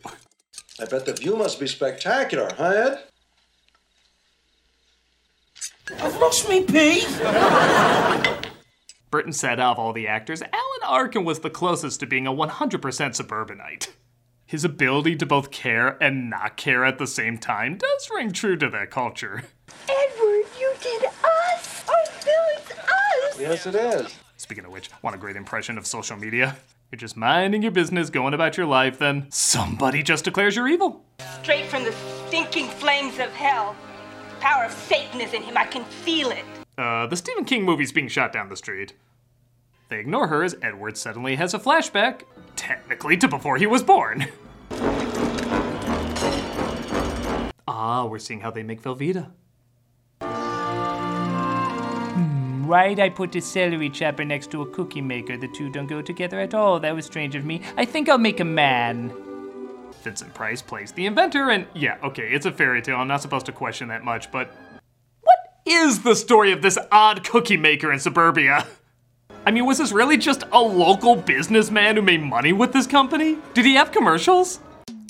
I 0.80 0.86
bet 0.86 1.06
the 1.06 1.12
view 1.12 1.36
must 1.36 1.60
be 1.60 1.68
spectacular, 1.68 2.50
huh, 2.56 2.64
Ed? 2.64 3.00
I've 6.02 6.16
lost 6.16 6.48
me 6.48 6.64
pee. 6.64 7.06
Burton 9.12 9.34
said 9.34 9.60
of 9.60 9.78
all 9.78 9.92
the 9.92 10.08
actors, 10.08 10.42
Alan 10.42 10.84
Arkin 10.84 11.26
was 11.26 11.40
the 11.40 11.50
closest 11.50 12.00
to 12.00 12.06
being 12.06 12.26
a 12.26 12.32
100% 12.32 13.16
suburbanite. 13.16 13.94
His 14.46 14.64
ability 14.64 15.18
to 15.18 15.26
both 15.26 15.52
care 15.52 16.02
and 16.02 16.30
not 16.30 16.56
care 16.56 16.86
at 16.86 17.00
the 17.00 17.08
same 17.08 17.38
time 17.38 17.80
does 17.80 18.10
ring 18.16 18.32
true 18.32 18.56
to 18.56 18.70
that 18.70 18.92
culture. 18.92 19.44
Edward, 19.90 20.46
you 20.58 20.74
did 20.82 21.04
us. 21.04 21.84
Oh, 21.90 22.06
Phil, 22.12 22.34
it's 22.54 22.72
us. 22.72 23.40
Yes, 23.40 23.68
it 23.68 23.76
is. 23.76 24.16
Speaking 24.40 24.64
of 24.64 24.72
which, 24.72 24.90
want 25.02 25.18
a 25.18 25.20
great 25.20 25.36
impression 25.36 25.78
of 25.78 25.86
social 25.86 26.16
media? 26.16 26.56
You're 26.92 26.98
just 26.98 27.18
minding 27.18 27.62
your 27.62 27.74
business, 27.74 28.10
going 28.10 28.34
about 28.34 28.56
your 28.56 28.66
life, 28.66 28.98
then 28.98 29.28
somebody 29.30 30.02
just 30.02 30.24
declares 30.24 30.56
you're 30.56 30.70
evil. 30.70 31.04
Straight 31.42 31.66
from 31.66 31.84
the 31.84 31.92
stinking 32.28 32.70
flames 32.70 33.20
of 33.20 33.30
hell. 33.34 33.76
The 34.30 34.36
Power 34.38 34.64
of 34.64 34.72
Satan 34.72 35.20
is 35.20 35.34
in 35.34 35.44
him. 35.44 35.58
I 35.58 35.66
can 35.66 35.84
feel 35.84 36.32
it. 36.32 36.46
Uh, 36.78 37.06
the 37.08 37.18
Stephen 37.18 37.44
King 37.44 37.66
movie's 37.66 37.92
being 37.92 38.08
shot 38.08 38.32
down 38.32 38.48
the 38.48 38.56
street. 38.56 38.94
They 39.90 40.00
ignore 40.00 40.30
her 40.30 40.42
as 40.42 40.56
Edward 40.62 40.98
suddenly 40.98 41.36
has 41.36 41.54
a 41.54 41.60
flashback, 41.60 42.22
technically 42.56 43.18
to 43.18 43.28
before 43.28 43.58
he 43.58 43.68
was 43.68 43.84
born. 43.84 44.28
ah, 47.68 48.06
we're 48.06 48.20
seeing 48.20 48.40
how 48.40 48.52
they 48.52 48.64
make 48.64 48.82
Velveeta. 48.82 49.32
Why'd 52.70 53.00
I 53.00 53.10
put 53.10 53.36
a 53.36 53.42
celery 53.42 53.90
chopper 53.90 54.24
next 54.24 54.52
to 54.52 54.62
a 54.62 54.66
cookie 54.68 55.02
maker? 55.02 55.38
The 55.38 55.48
two 55.48 55.72
don't 55.72 55.88
go 55.88 56.04
together 56.04 56.40
at 56.40 56.54
all. 56.54 56.80
That 56.80 56.94
was 56.94 57.04
strange 57.04 57.34
of 57.34 57.44
me. 57.44 57.64
I 57.76 57.84
think 57.84 58.08
I'll 58.08 58.20
make 58.20 58.40
a 58.40 58.46
man. 58.46 59.12
Vincent 60.04 60.36
Price 60.36 60.62
plays 60.62 60.92
the 60.92 61.08
inventor, 61.08 61.50
and 61.50 61.66
yeah, 61.74 61.98
okay, 62.04 62.28
it's 62.28 62.46
a 62.46 62.52
fairy 62.52 62.84
tale. 62.84 62.98
I'm 62.98 63.08
not 63.08 63.24
supposed 63.24 63.48
to 63.48 63.52
question 63.52 63.88
that 63.88 64.04
much, 64.04 64.32
but 64.32 64.52
what 65.22 65.40
is 65.66 66.04
the 66.04 66.16
story 66.16 66.52
of 66.52 66.62
this 66.62 66.78
odd 66.92 67.28
cookie 67.28 67.58
maker 67.58 67.92
in 67.92 67.98
suburbia? 67.98 68.68
I 69.48 69.50
mean, 69.50 69.66
was 69.66 69.80
this 69.80 69.92
really 69.92 70.18
just 70.18 70.44
a 70.52 70.62
local 70.62 71.16
businessman 71.16 71.96
who 71.96 72.04
made 72.04 72.22
money 72.22 72.54
with 72.54 72.72
this 72.72 72.86
company? 72.86 73.40
Did 73.56 73.66
he 73.66 73.74
have 73.74 73.92
commercials? 73.92 74.60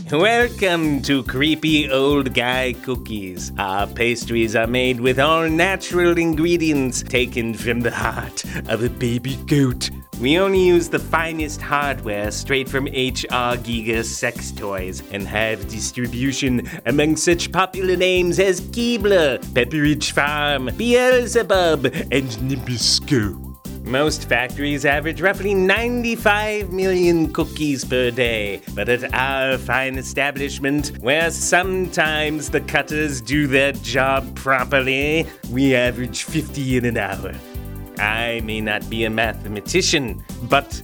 Welcome 0.08 1.01
to 1.03 1.24
Creepy 1.24 1.91
Old 1.91 2.34
Guy 2.34 2.74
Cookies. 2.84 3.51
Our 3.60 3.86
pastries 3.86 4.56
are 4.56 4.65
made 4.65 5.00
with 5.00 5.20
all 5.20 5.48
natural 5.48 6.18
ingredients 6.18 7.03
taken 7.03 7.53
from 7.53 7.82
the 7.82 7.91
heart 7.91 8.44
of 8.70 8.84
a 8.84 8.89
baby 8.89 9.36
goat 9.46 9.91
We 10.20 10.39
only 10.39 10.65
use 10.65 10.89
the 10.89 11.00
finest 11.00 11.62
hardware 11.62 12.32
straight 12.32 12.68
from 12.68 12.86
HR 12.86 13.56
Giger 13.62 14.03
Sex 14.03 14.51
Toys 14.51 15.03
and 15.12 15.27
have 15.27 15.68
distribution 15.70 16.68
among 16.86 17.18
such 17.18 17.51
popular 17.51 17.96
names 17.96 18.39
as 18.39 18.62
Keebler, 18.62 19.39
Pepperidge 19.53 20.12
Farm, 20.12 20.70
Beelzebub, 20.77 21.86
and 22.12 22.29
Nabisco. 22.50 23.49
Most 23.89 24.29
factories 24.29 24.86
average 24.86 25.19
roughly 25.19 25.55
95 25.55 26.72
million 26.72 27.34
cookies 27.34 27.84
per 27.84 28.12
day, 28.12 28.62
but 28.75 28.88
at 28.88 29.12
our 29.15 29.58
fine 29.58 29.98
establishment, 29.98 30.96
where 31.00 31.31
sometimes 31.31 32.51
the 32.51 32.62
cutters 32.62 33.19
do 33.19 33.48
their 33.48 33.72
job 33.72 34.36
properly, 34.36 35.25
we 35.50 35.74
average 35.74 36.22
50 36.25 36.77
in 36.77 36.86
an 36.86 36.98
hour. 36.98 37.34
I 37.98 38.41
may 38.43 38.62
not 38.62 38.88
be 38.91 39.05
a 39.05 39.10
mathematician, 39.10 40.24
but. 40.43 40.84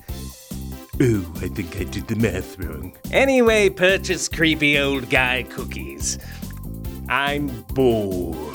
Oh, 1.00 1.32
I 1.36 1.48
think 1.50 1.78
I 1.78 1.84
did 1.84 2.08
the 2.08 2.16
math 2.16 2.58
wrong. 2.58 2.98
Anyway, 3.12 3.70
purchase 3.70 4.28
creepy 4.28 4.80
old 4.80 5.12
guy 5.12 5.44
cookies. 5.44 6.18
I'm 7.08 7.50
bored. 7.76 8.55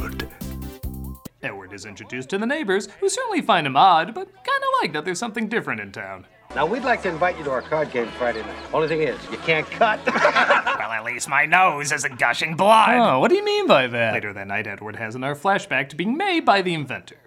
Edward 1.70 1.76
is 1.76 1.86
introduced 1.86 2.28
to 2.30 2.38
the 2.38 2.46
neighbors, 2.46 2.88
who 2.98 3.08
certainly 3.08 3.40
find 3.40 3.64
him 3.64 3.76
odd, 3.76 4.12
but 4.12 4.26
kinda 4.26 4.66
like 4.82 4.92
that 4.92 5.04
there's 5.04 5.20
something 5.20 5.48
different 5.48 5.80
in 5.80 5.92
town. 5.92 6.26
Now, 6.52 6.66
we'd 6.66 6.82
like 6.82 7.00
to 7.02 7.08
invite 7.08 7.38
you 7.38 7.44
to 7.44 7.50
our 7.52 7.62
card 7.62 7.92
game 7.92 8.08
Friday 8.18 8.42
night. 8.42 8.56
Only 8.74 8.88
thing 8.88 9.02
is, 9.02 9.16
you 9.30 9.38
can't 9.38 9.70
cut. 9.70 10.04
well, 10.06 10.90
at 10.90 11.04
least 11.04 11.28
my 11.28 11.46
nose 11.46 11.92
isn't 11.92 12.18
gushing 12.18 12.56
blood. 12.56 12.90
Oh, 12.90 13.20
what 13.20 13.28
do 13.28 13.36
you 13.36 13.44
mean 13.44 13.68
by 13.68 13.86
that? 13.86 14.14
Later 14.14 14.32
that 14.32 14.48
night, 14.48 14.66
Edward 14.66 14.96
has 14.96 15.14
another 15.14 15.36
flashback 15.36 15.88
to 15.90 15.96
being 15.96 16.16
made 16.16 16.40
by 16.40 16.60
the 16.60 16.74
inventor. 16.74 17.18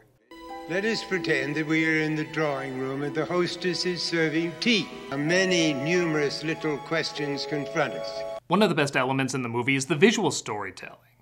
Let 0.69 0.83
us 0.83 1.05
pretend 1.05 1.55
that 1.55 1.65
we 1.65 1.87
are 1.87 2.01
in 2.01 2.15
the 2.15 2.25
drawing 2.25 2.77
room 2.77 3.03
and 3.03 3.15
the 3.15 3.23
hostess 3.23 3.85
is 3.85 4.01
serving 4.01 4.51
tea. 4.59 4.89
Many 5.15 5.73
numerous 5.73 6.43
little 6.43 6.77
questions 6.79 7.45
confront 7.45 7.93
us. 7.93 8.11
One 8.47 8.61
of 8.61 8.67
the 8.67 8.75
best 8.75 8.97
elements 8.97 9.33
in 9.33 9.41
the 9.41 9.47
movie 9.47 9.77
is 9.77 9.85
the 9.85 9.95
visual 9.95 10.31
storytelling. 10.31 11.12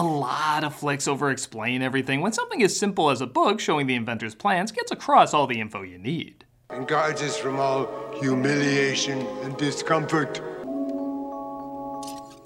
A 0.00 0.02
lot 0.02 0.64
of 0.64 0.74
flicks 0.74 1.06
over 1.06 1.30
explain 1.30 1.82
everything 1.82 2.22
when 2.22 2.32
something 2.32 2.62
as 2.62 2.74
simple 2.74 3.10
as 3.10 3.20
a 3.20 3.26
book 3.26 3.60
showing 3.60 3.86
the 3.86 3.96
inventor's 3.96 4.34
plans 4.34 4.72
gets 4.72 4.90
across 4.90 5.34
all 5.34 5.46
the 5.46 5.60
info 5.60 5.82
you 5.82 5.98
need. 5.98 6.46
And 6.70 6.88
guards 6.88 7.20
us 7.20 7.36
from 7.36 7.60
all 7.60 7.86
humiliation 8.18 9.18
and 9.42 9.54
discomfort. 9.58 10.40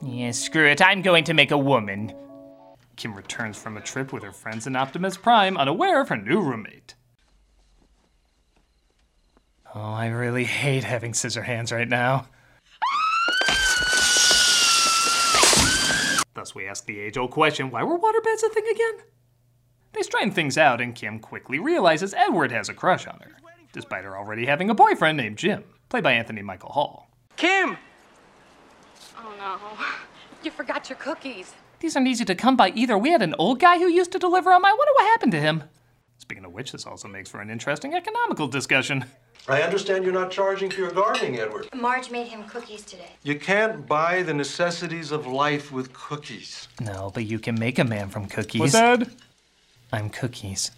Yeah, 0.03 0.33
screw 0.33 0.67
it. 0.67 0.83
I'm 0.83 1.01
going 1.01 1.23
to 1.23 1.33
make 1.33 1.53
a 1.53 1.57
woman. 1.57 2.13
Kim 2.97 3.15
returns 3.15 3.57
from 3.57 3.77
a 3.77 3.81
trip 3.81 4.13
with 4.13 4.25
her 4.25 4.33
friends 4.33 4.67
in 4.67 4.75
Optimus 4.75 5.17
Prime, 5.17 5.57
unaware 5.57 6.01
of 6.01 6.09
her 6.09 6.17
new 6.17 6.41
roommate. 6.41 6.97
Oh, 9.73 9.93
I 9.93 10.09
really 10.09 10.45
hate 10.45 10.83
having 10.83 11.15
scissor 11.15 11.43
hands 11.43 11.71
right 11.71 11.89
now. 11.89 12.27
Thus, 16.55 16.61
we 16.61 16.69
ask 16.69 16.87
the 16.87 17.01
age 17.01 17.17
old 17.17 17.31
question 17.31 17.71
why 17.71 17.83
were 17.83 17.99
waterbeds 17.99 18.45
a 18.45 18.49
thing 18.49 18.65
again? 18.71 19.07
They 19.93 20.03
straighten 20.03 20.31
things 20.31 20.59
out, 20.59 20.81
and 20.81 20.95
Kim 20.95 21.19
quickly 21.19 21.59
realizes 21.59 22.15
Edward 22.15 22.53
has 22.53 22.69
a 22.69 22.75
crush 22.75 23.07
on 23.07 23.21
her, 23.21 23.33
despite 23.73 24.05
her 24.05 24.17
already 24.17 24.47
having 24.47 24.71
a 24.71 24.75
boyfriend 24.75 25.17
named 25.17 25.39
Jim, 25.39 25.65
played 25.89 26.05
by 26.05 26.13
Anthony 26.13 26.43
Michael 26.43 26.71
Hall. 26.71 27.09
Kim! 27.37 27.77
Oh 29.19 29.35
no. 29.39 29.59
You 30.43 30.51
forgot 30.51 30.89
your 30.89 30.99
cookies. 30.99 31.55
These 31.81 31.97
aren't 31.97 32.09
easy 32.09 32.25
to 32.25 32.35
come 32.35 32.57
by 32.57 32.71
either. 32.71 32.99
We 32.99 33.11
had 33.11 33.23
an 33.23 33.35
old 33.39 33.61
guy 33.61 33.79
who 33.79 33.89
used 33.89 34.13
to 34.13 34.19
deliver 34.19 34.51
them. 34.51 34.65
I 34.65 34.73
wonder 34.73 34.93
what 34.95 35.07
happened 35.07 35.33
to 35.33 35.41
him. 35.41 35.65
Speaking 36.25 36.47
of 36.47 36.53
which, 36.53 36.73
this 36.73 36.87
also 36.87 37.07
makes 37.07 37.29
for 37.29 37.43
an 37.43 37.51
interesting 37.51 37.93
economical 37.93 38.49
discussion. 38.49 39.05
I 39.47 39.61
understand 39.61 40.05
you're 40.05 40.13
not 40.15 40.31
charging 40.31 40.71
for 40.71 40.81
your 40.81 40.91
gardening, 40.91 41.39
Edward. 41.39 41.69
Marge 41.75 42.11
made 42.11 42.29
him 42.29 42.45
cookies 42.45 42.81
today. 42.83 43.11
You 43.25 43.39
can't 43.39 43.87
buy 43.87 44.23
the 44.23 44.33
necessities 44.33 45.13
of 45.13 45.27
life 45.27 45.71
with 45.71 45.93
cookies. 45.93 46.67
No, 46.81 47.11
but 47.13 47.27
you 47.27 47.39
can 47.39 47.61
make 47.61 47.79
a 47.79 47.85
man 47.85 48.09
from 48.09 48.25
cookies. 48.27 48.61
What's 48.61 48.73
that? 48.73 49.07
I'm 49.93 50.09
cookies. 50.09 50.71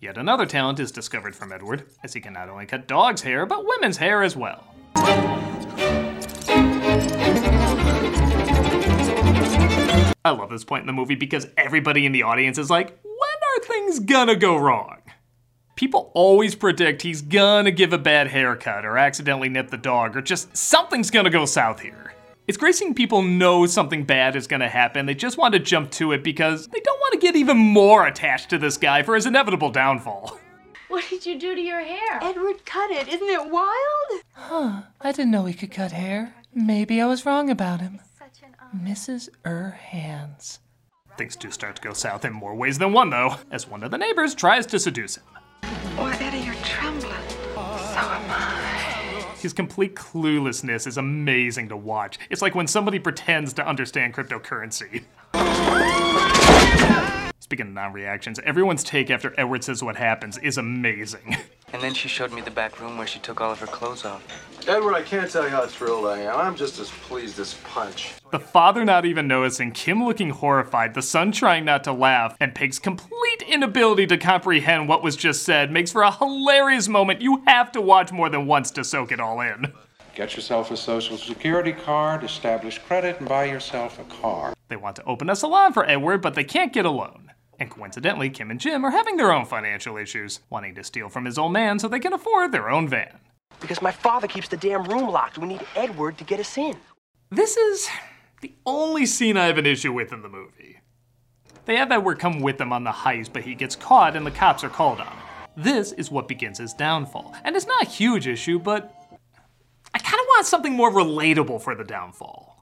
Yet 0.00 0.16
another 0.16 0.46
talent 0.46 0.78
is 0.78 0.92
discovered 0.92 1.34
from 1.34 1.50
Edward, 1.50 1.82
as 2.04 2.12
he 2.14 2.20
can 2.20 2.32
not 2.32 2.48
only 2.48 2.66
cut 2.66 2.86
dogs' 2.86 3.22
hair, 3.22 3.44
but 3.44 3.66
women's 3.66 3.96
hair 3.96 4.22
as 4.22 4.36
well. 4.36 4.72
I 10.24 10.30
love 10.30 10.50
this 10.50 10.62
point 10.62 10.82
in 10.82 10.86
the 10.86 10.92
movie 10.92 11.16
because 11.16 11.48
everybody 11.56 12.06
in 12.06 12.12
the 12.12 12.22
audience 12.22 12.56
is 12.56 12.70
like, 12.70 13.00
when 13.56 13.62
are 13.62 13.66
things 13.66 14.00
gonna 14.00 14.36
go 14.36 14.56
wrong? 14.56 14.98
People 15.76 16.10
always 16.14 16.54
predict 16.54 17.02
he's 17.02 17.22
gonna 17.22 17.70
give 17.70 17.92
a 17.92 17.98
bad 17.98 18.28
haircut 18.28 18.84
or 18.84 18.98
accidentally 18.98 19.48
nip 19.48 19.70
the 19.70 19.76
dog 19.76 20.16
or 20.16 20.22
just 20.22 20.54
something's 20.56 21.10
gonna 21.10 21.30
go 21.30 21.44
south 21.46 21.80
here. 21.80 22.12
It's 22.46 22.58
great 22.58 22.74
seeing 22.74 22.94
people 22.94 23.22
know 23.22 23.66
something 23.66 24.04
bad 24.04 24.36
is 24.36 24.46
gonna 24.46 24.68
happen, 24.68 25.06
they 25.06 25.14
just 25.14 25.38
want 25.38 25.54
to 25.54 25.58
jump 25.58 25.90
to 25.92 26.12
it 26.12 26.22
because 26.22 26.66
they 26.68 26.80
don't 26.80 27.00
want 27.00 27.14
to 27.14 27.18
get 27.18 27.36
even 27.36 27.56
more 27.56 28.06
attached 28.06 28.50
to 28.50 28.58
this 28.58 28.76
guy 28.76 29.02
for 29.02 29.14
his 29.14 29.26
inevitable 29.26 29.70
downfall. 29.70 30.38
What 30.88 31.04
did 31.08 31.26
you 31.26 31.38
do 31.38 31.54
to 31.54 31.60
your 31.60 31.80
hair? 31.80 32.18
Edward 32.22 32.64
cut 32.64 32.90
it. 32.90 33.08
Isn't 33.08 33.28
it 33.28 33.50
wild? 33.50 34.22
Huh. 34.32 34.82
I 35.00 35.12
didn't 35.12 35.32
know 35.32 35.44
he 35.46 35.54
could 35.54 35.72
cut 35.72 35.92
hair. 35.92 36.34
Maybe 36.54 37.00
I 37.00 37.06
was 37.06 37.26
wrong 37.26 37.50
about 37.50 37.80
him. 37.80 38.00
Mrs. 38.74 39.28
Er 39.46 39.70
Hands. 39.70 40.58
Things 41.16 41.34
do 41.34 41.50
start 41.50 41.76
to 41.76 41.82
go 41.82 41.94
south 41.94 42.26
in 42.26 42.32
more 42.32 42.54
ways 42.54 42.78
than 42.78 42.92
one, 42.92 43.08
though, 43.08 43.36
as 43.50 43.66
one 43.66 43.82
of 43.82 43.90
the 43.90 43.96
neighbors 43.96 44.34
tries 44.34 44.66
to 44.66 44.78
seduce 44.78 45.16
him. 45.16 45.24
Oh, 45.62 45.68
Why, 45.96 46.14
Eddie, 46.20 46.40
you're 46.44 46.54
trembling. 46.56 47.10
So 47.54 47.62
am 48.02 48.30
I. 48.30 49.32
His 49.38 49.54
complete 49.54 49.94
cluelessness 49.94 50.86
is 50.86 50.98
amazing 50.98 51.68
to 51.68 51.76
watch. 51.76 52.18
It's 52.28 52.42
like 52.42 52.54
when 52.54 52.66
somebody 52.66 52.98
pretends 52.98 53.54
to 53.54 53.66
understand 53.66 54.12
cryptocurrency. 54.12 55.04
Speaking 57.38 57.68
of 57.68 57.72
non 57.72 57.92
reactions, 57.92 58.38
everyone's 58.44 58.84
take 58.84 59.10
after 59.10 59.32
Edward 59.38 59.64
says 59.64 59.82
what 59.82 59.96
happens 59.96 60.36
is 60.38 60.58
amazing. 60.58 61.36
And 61.76 61.84
then 61.84 61.92
she 61.92 62.08
showed 62.08 62.32
me 62.32 62.40
the 62.40 62.50
back 62.50 62.80
room 62.80 62.96
where 62.96 63.06
she 63.06 63.18
took 63.18 63.38
all 63.42 63.52
of 63.52 63.60
her 63.60 63.66
clothes 63.66 64.06
off. 64.06 64.26
Edward, 64.66 64.94
I 64.94 65.02
can't 65.02 65.30
tell 65.30 65.42
you 65.42 65.50
how 65.50 65.66
thrilled 65.66 66.06
I 66.06 66.20
am. 66.20 66.34
I'm 66.34 66.56
just 66.56 66.78
as 66.78 66.88
pleased 66.88 67.38
as 67.38 67.52
Punch. 67.64 68.14
The 68.32 68.38
father 68.38 68.82
not 68.82 69.04
even 69.04 69.28
noticing, 69.28 69.72
Kim 69.72 70.02
looking 70.02 70.30
horrified, 70.30 70.94
the 70.94 71.02
son 71.02 71.32
trying 71.32 71.66
not 71.66 71.84
to 71.84 71.92
laugh, 71.92 72.34
and 72.40 72.54
Peg's 72.54 72.78
complete 72.78 73.42
inability 73.46 74.06
to 74.06 74.16
comprehend 74.16 74.88
what 74.88 75.02
was 75.02 75.16
just 75.16 75.42
said 75.42 75.70
makes 75.70 75.92
for 75.92 76.00
a 76.00 76.10
hilarious 76.10 76.88
moment 76.88 77.20
you 77.20 77.42
have 77.46 77.70
to 77.72 77.82
watch 77.82 78.10
more 78.10 78.30
than 78.30 78.46
once 78.46 78.70
to 78.70 78.82
soak 78.82 79.12
it 79.12 79.20
all 79.20 79.42
in. 79.42 79.70
Get 80.14 80.34
yourself 80.34 80.70
a 80.70 80.78
social 80.78 81.18
security 81.18 81.74
card, 81.74 82.24
establish 82.24 82.78
credit, 82.78 83.20
and 83.20 83.28
buy 83.28 83.44
yourself 83.44 83.98
a 83.98 84.04
car. 84.04 84.54
They 84.68 84.76
want 84.76 84.96
to 84.96 85.04
open 85.04 85.28
a 85.28 85.36
salon 85.36 85.74
for 85.74 85.84
Edward, 85.84 86.22
but 86.22 86.34
they 86.34 86.44
can't 86.44 86.72
get 86.72 86.86
a 86.86 86.90
loan. 86.90 87.25
And 87.58 87.70
coincidentally, 87.70 88.30
Kim 88.30 88.50
and 88.50 88.60
Jim 88.60 88.84
are 88.84 88.90
having 88.90 89.16
their 89.16 89.32
own 89.32 89.46
financial 89.46 89.96
issues, 89.96 90.40
wanting 90.50 90.74
to 90.74 90.84
steal 90.84 91.08
from 91.08 91.24
his 91.24 91.38
old 91.38 91.52
man 91.52 91.78
so 91.78 91.88
they 91.88 92.00
can 92.00 92.12
afford 92.12 92.52
their 92.52 92.68
own 92.68 92.88
van. 92.88 93.18
Because 93.60 93.80
my 93.80 93.90
father 93.90 94.26
keeps 94.26 94.48
the 94.48 94.56
damn 94.56 94.84
room 94.84 95.08
locked. 95.08 95.38
We 95.38 95.48
need 95.48 95.66
Edward 95.74 96.18
to 96.18 96.24
get 96.24 96.40
us 96.40 96.58
in. 96.58 96.76
This 97.30 97.56
is 97.56 97.88
the 98.42 98.52
only 98.66 99.06
scene 99.06 99.36
I 99.36 99.46
have 99.46 99.58
an 99.58 99.66
issue 99.66 99.92
with 99.92 100.12
in 100.12 100.22
the 100.22 100.28
movie. 100.28 100.80
They 101.64 101.76
have 101.76 101.90
Edward 101.90 102.18
come 102.18 102.40
with 102.40 102.58
them 102.58 102.72
on 102.72 102.84
the 102.84 102.92
heist, 102.92 103.32
but 103.32 103.42
he 103.42 103.54
gets 103.54 103.74
caught 103.74 104.16
and 104.16 104.26
the 104.26 104.30
cops 104.30 104.62
are 104.62 104.68
called 104.68 105.00
on 105.00 105.06
him. 105.06 105.16
This 105.56 105.92
is 105.92 106.10
what 106.10 106.28
begins 106.28 106.58
his 106.58 106.74
downfall. 106.74 107.34
And 107.42 107.56
it's 107.56 107.66
not 107.66 107.82
a 107.82 107.88
huge 107.88 108.26
issue, 108.28 108.58
but 108.58 108.94
I 109.94 109.98
kind 109.98 110.20
of 110.20 110.26
want 110.26 110.46
something 110.46 110.74
more 110.74 110.92
relatable 110.92 111.62
for 111.62 111.74
the 111.74 111.82
downfall. 111.82 112.55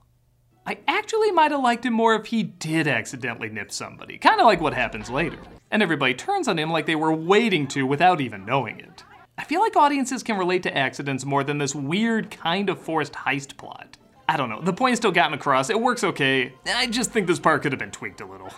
I 0.66 0.78
actually 0.88 1.30
might 1.30 1.50
have 1.50 1.60
liked 1.60 1.84
him 1.84 1.92
more 1.92 2.14
if 2.14 2.26
he 2.26 2.42
did 2.42 2.88
accidentally 2.88 3.50
nip 3.50 3.70
somebody, 3.70 4.16
kind 4.16 4.40
of 4.40 4.46
like 4.46 4.62
what 4.62 4.72
happens 4.72 5.10
later. 5.10 5.36
And 5.70 5.82
everybody 5.82 6.14
turns 6.14 6.48
on 6.48 6.58
him 6.58 6.70
like 6.70 6.86
they 6.86 6.94
were 6.94 7.12
waiting 7.12 7.66
to 7.68 7.86
without 7.86 8.20
even 8.22 8.46
knowing 8.46 8.80
it. 8.80 9.04
I 9.36 9.44
feel 9.44 9.60
like 9.60 9.76
audiences 9.76 10.22
can 10.22 10.38
relate 10.38 10.62
to 10.62 10.74
accidents 10.74 11.26
more 11.26 11.44
than 11.44 11.58
this 11.58 11.74
weird, 11.74 12.30
kind 12.30 12.70
of 12.70 12.80
forced 12.80 13.12
heist 13.12 13.58
plot. 13.58 13.98
I 14.26 14.38
don't 14.38 14.48
know, 14.48 14.62
the 14.62 14.72
point's 14.72 15.00
still 15.00 15.12
gotten 15.12 15.34
across, 15.34 15.68
it 15.68 15.78
works 15.78 16.02
okay. 16.02 16.54
I 16.66 16.86
just 16.86 17.10
think 17.10 17.26
this 17.26 17.40
part 17.40 17.60
could 17.60 17.72
have 17.72 17.78
been 17.78 17.90
tweaked 17.90 18.22
a 18.22 18.26
little. 18.26 18.50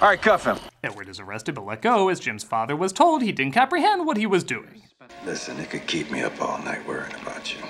All 0.00 0.08
right, 0.08 0.22
cuff 0.22 0.44
him. 0.44 0.58
Edward 0.82 1.10
is 1.10 1.20
arrested 1.20 1.54
but 1.56 1.66
let 1.66 1.82
go 1.82 2.08
as 2.08 2.20
Jim's 2.20 2.44
father 2.44 2.74
was 2.74 2.92
told 2.92 3.20
he 3.20 3.32
didn't 3.32 3.52
comprehend 3.52 4.06
what 4.06 4.16
he 4.16 4.24
was 4.24 4.44
doing. 4.44 4.82
Listen, 5.26 5.60
it 5.60 5.68
could 5.68 5.86
keep 5.86 6.10
me 6.10 6.22
up 6.22 6.40
all 6.40 6.62
night 6.62 6.86
worrying 6.86 7.14
about 7.20 7.52
you. 7.52 7.60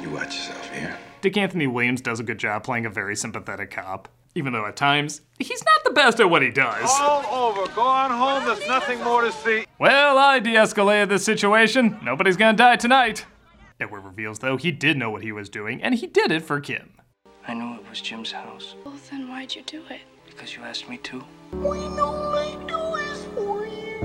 You 0.00 0.10
watch 0.10 0.36
yourself 0.36 0.70
here. 0.70 0.96
Dick 1.24 1.38
Anthony 1.38 1.66
Williams 1.66 2.02
does 2.02 2.20
a 2.20 2.22
good 2.22 2.36
job 2.36 2.64
playing 2.64 2.84
a 2.84 2.90
very 2.90 3.16
sympathetic 3.16 3.70
cop, 3.70 4.10
even 4.34 4.52
though 4.52 4.66
at 4.66 4.76
times 4.76 5.22
he's 5.38 5.64
not 5.64 5.82
the 5.82 5.90
best 5.92 6.20
at 6.20 6.28
what 6.28 6.42
he 6.42 6.50
does. 6.50 6.86
All 7.00 7.48
over. 7.48 7.66
Go 7.74 7.80
on 7.80 8.10
home. 8.10 8.44
There's 8.44 8.68
nothing 8.68 9.02
more 9.02 9.22
to 9.22 9.32
see. 9.32 9.64
Well, 9.78 10.18
I 10.18 10.38
de 10.38 10.50
escalated 10.50 11.08
this 11.08 11.24
situation. 11.24 11.98
Nobody's 12.02 12.36
gonna 12.36 12.58
die 12.58 12.76
tonight. 12.76 13.24
Edward 13.80 14.02
reveals, 14.04 14.40
though, 14.40 14.58
he 14.58 14.70
did 14.70 14.98
know 14.98 15.08
what 15.08 15.22
he 15.22 15.32
was 15.32 15.48
doing, 15.48 15.82
and 15.82 15.94
he 15.94 16.06
did 16.06 16.30
it 16.30 16.42
for 16.42 16.60
Kim. 16.60 16.92
I 17.48 17.54
knew 17.54 17.76
it 17.76 17.88
was 17.88 18.02
Jim's 18.02 18.32
house. 18.32 18.74
Well, 18.84 18.94
then 19.10 19.26
why'd 19.30 19.54
you 19.54 19.62
do 19.62 19.82
it? 19.88 20.02
Because 20.26 20.54
you 20.54 20.62
asked 20.62 20.90
me 20.90 20.98
to. 20.98 21.24
We 21.52 21.78
know 21.88 22.34
I 22.34 22.54
do 22.68 22.96
is 22.96 23.24
for 23.34 23.66
you. 23.66 23.98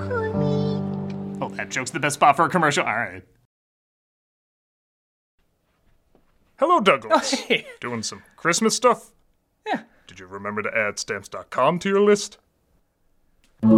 Kermit. 0.00 1.42
Oh, 1.42 1.50
that 1.56 1.68
joke's 1.68 1.90
the 1.90 2.00
best 2.00 2.14
spot 2.14 2.36
for 2.36 2.46
a 2.46 2.48
commercial. 2.48 2.86
All 2.86 2.96
right. 2.96 3.22
Hello, 6.58 6.80
Douglas. 6.80 7.34
Oh, 7.34 7.44
hey. 7.46 7.66
Doing 7.80 8.02
some 8.02 8.24
Christmas 8.36 8.74
stuff? 8.74 9.12
Yeah. 9.64 9.82
Did 10.08 10.18
you 10.18 10.26
remember 10.26 10.60
to 10.62 10.76
add 10.76 10.98
stamps.com 10.98 11.78
to 11.78 11.88
your 11.88 12.00
list? 12.00 12.38
My 13.62 13.70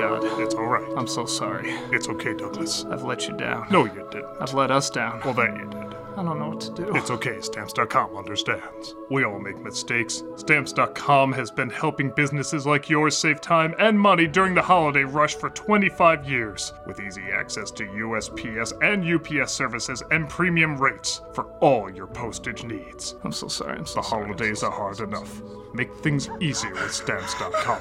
God. 0.00 0.24
It's 0.40 0.54
all 0.54 0.64
right. 0.64 0.90
I'm 0.96 1.06
so 1.06 1.26
sorry. 1.26 1.70
It's 1.92 2.08
okay, 2.08 2.34
Douglas. 2.34 2.86
I've 2.86 3.02
let 3.02 3.28
you 3.28 3.36
down. 3.36 3.66
No, 3.70 3.84
you 3.84 4.08
didn't. 4.10 4.36
I've 4.40 4.54
let 4.54 4.70
us 4.70 4.88
down. 4.88 5.20
Well, 5.22 5.34
that 5.34 5.54
you 5.54 5.68
did. 5.68 5.83
I 6.16 6.22
don't 6.22 6.38
know 6.38 6.48
what 6.50 6.60
to 6.60 6.72
do. 6.72 6.94
It's 6.94 7.10
okay, 7.10 7.40
Stamps.com 7.40 8.16
understands. 8.16 8.94
We 9.10 9.24
all 9.24 9.40
make 9.40 9.58
mistakes. 9.60 10.22
Stamps.com 10.36 11.32
has 11.32 11.50
been 11.50 11.70
helping 11.70 12.10
businesses 12.10 12.66
like 12.66 12.88
yours 12.88 13.18
save 13.18 13.40
time 13.40 13.74
and 13.80 13.98
money 13.98 14.26
during 14.28 14.54
the 14.54 14.62
holiday 14.62 15.02
rush 15.02 15.34
for 15.34 15.50
25 15.50 16.28
years, 16.28 16.72
with 16.86 17.00
easy 17.00 17.22
access 17.32 17.70
to 17.72 17.84
USPS 17.84 18.72
and 18.82 19.04
UPS 19.04 19.52
services 19.52 20.02
and 20.12 20.28
premium 20.28 20.76
rates 20.78 21.20
for 21.32 21.46
all 21.60 21.90
your 21.90 22.06
postage 22.06 22.62
needs. 22.64 23.16
I'm 23.24 23.32
so 23.32 23.48
sorry. 23.48 23.76
I'm 23.78 23.86
so 23.86 23.96
The 23.96 24.02
sorry. 24.02 24.24
holidays 24.24 24.62
are 24.62 24.70
hard 24.70 25.00
enough. 25.00 25.42
Make 25.74 25.92
things 25.96 26.30
easier 26.40 26.72
with 26.74 26.94
Stamps.com. 26.94 27.80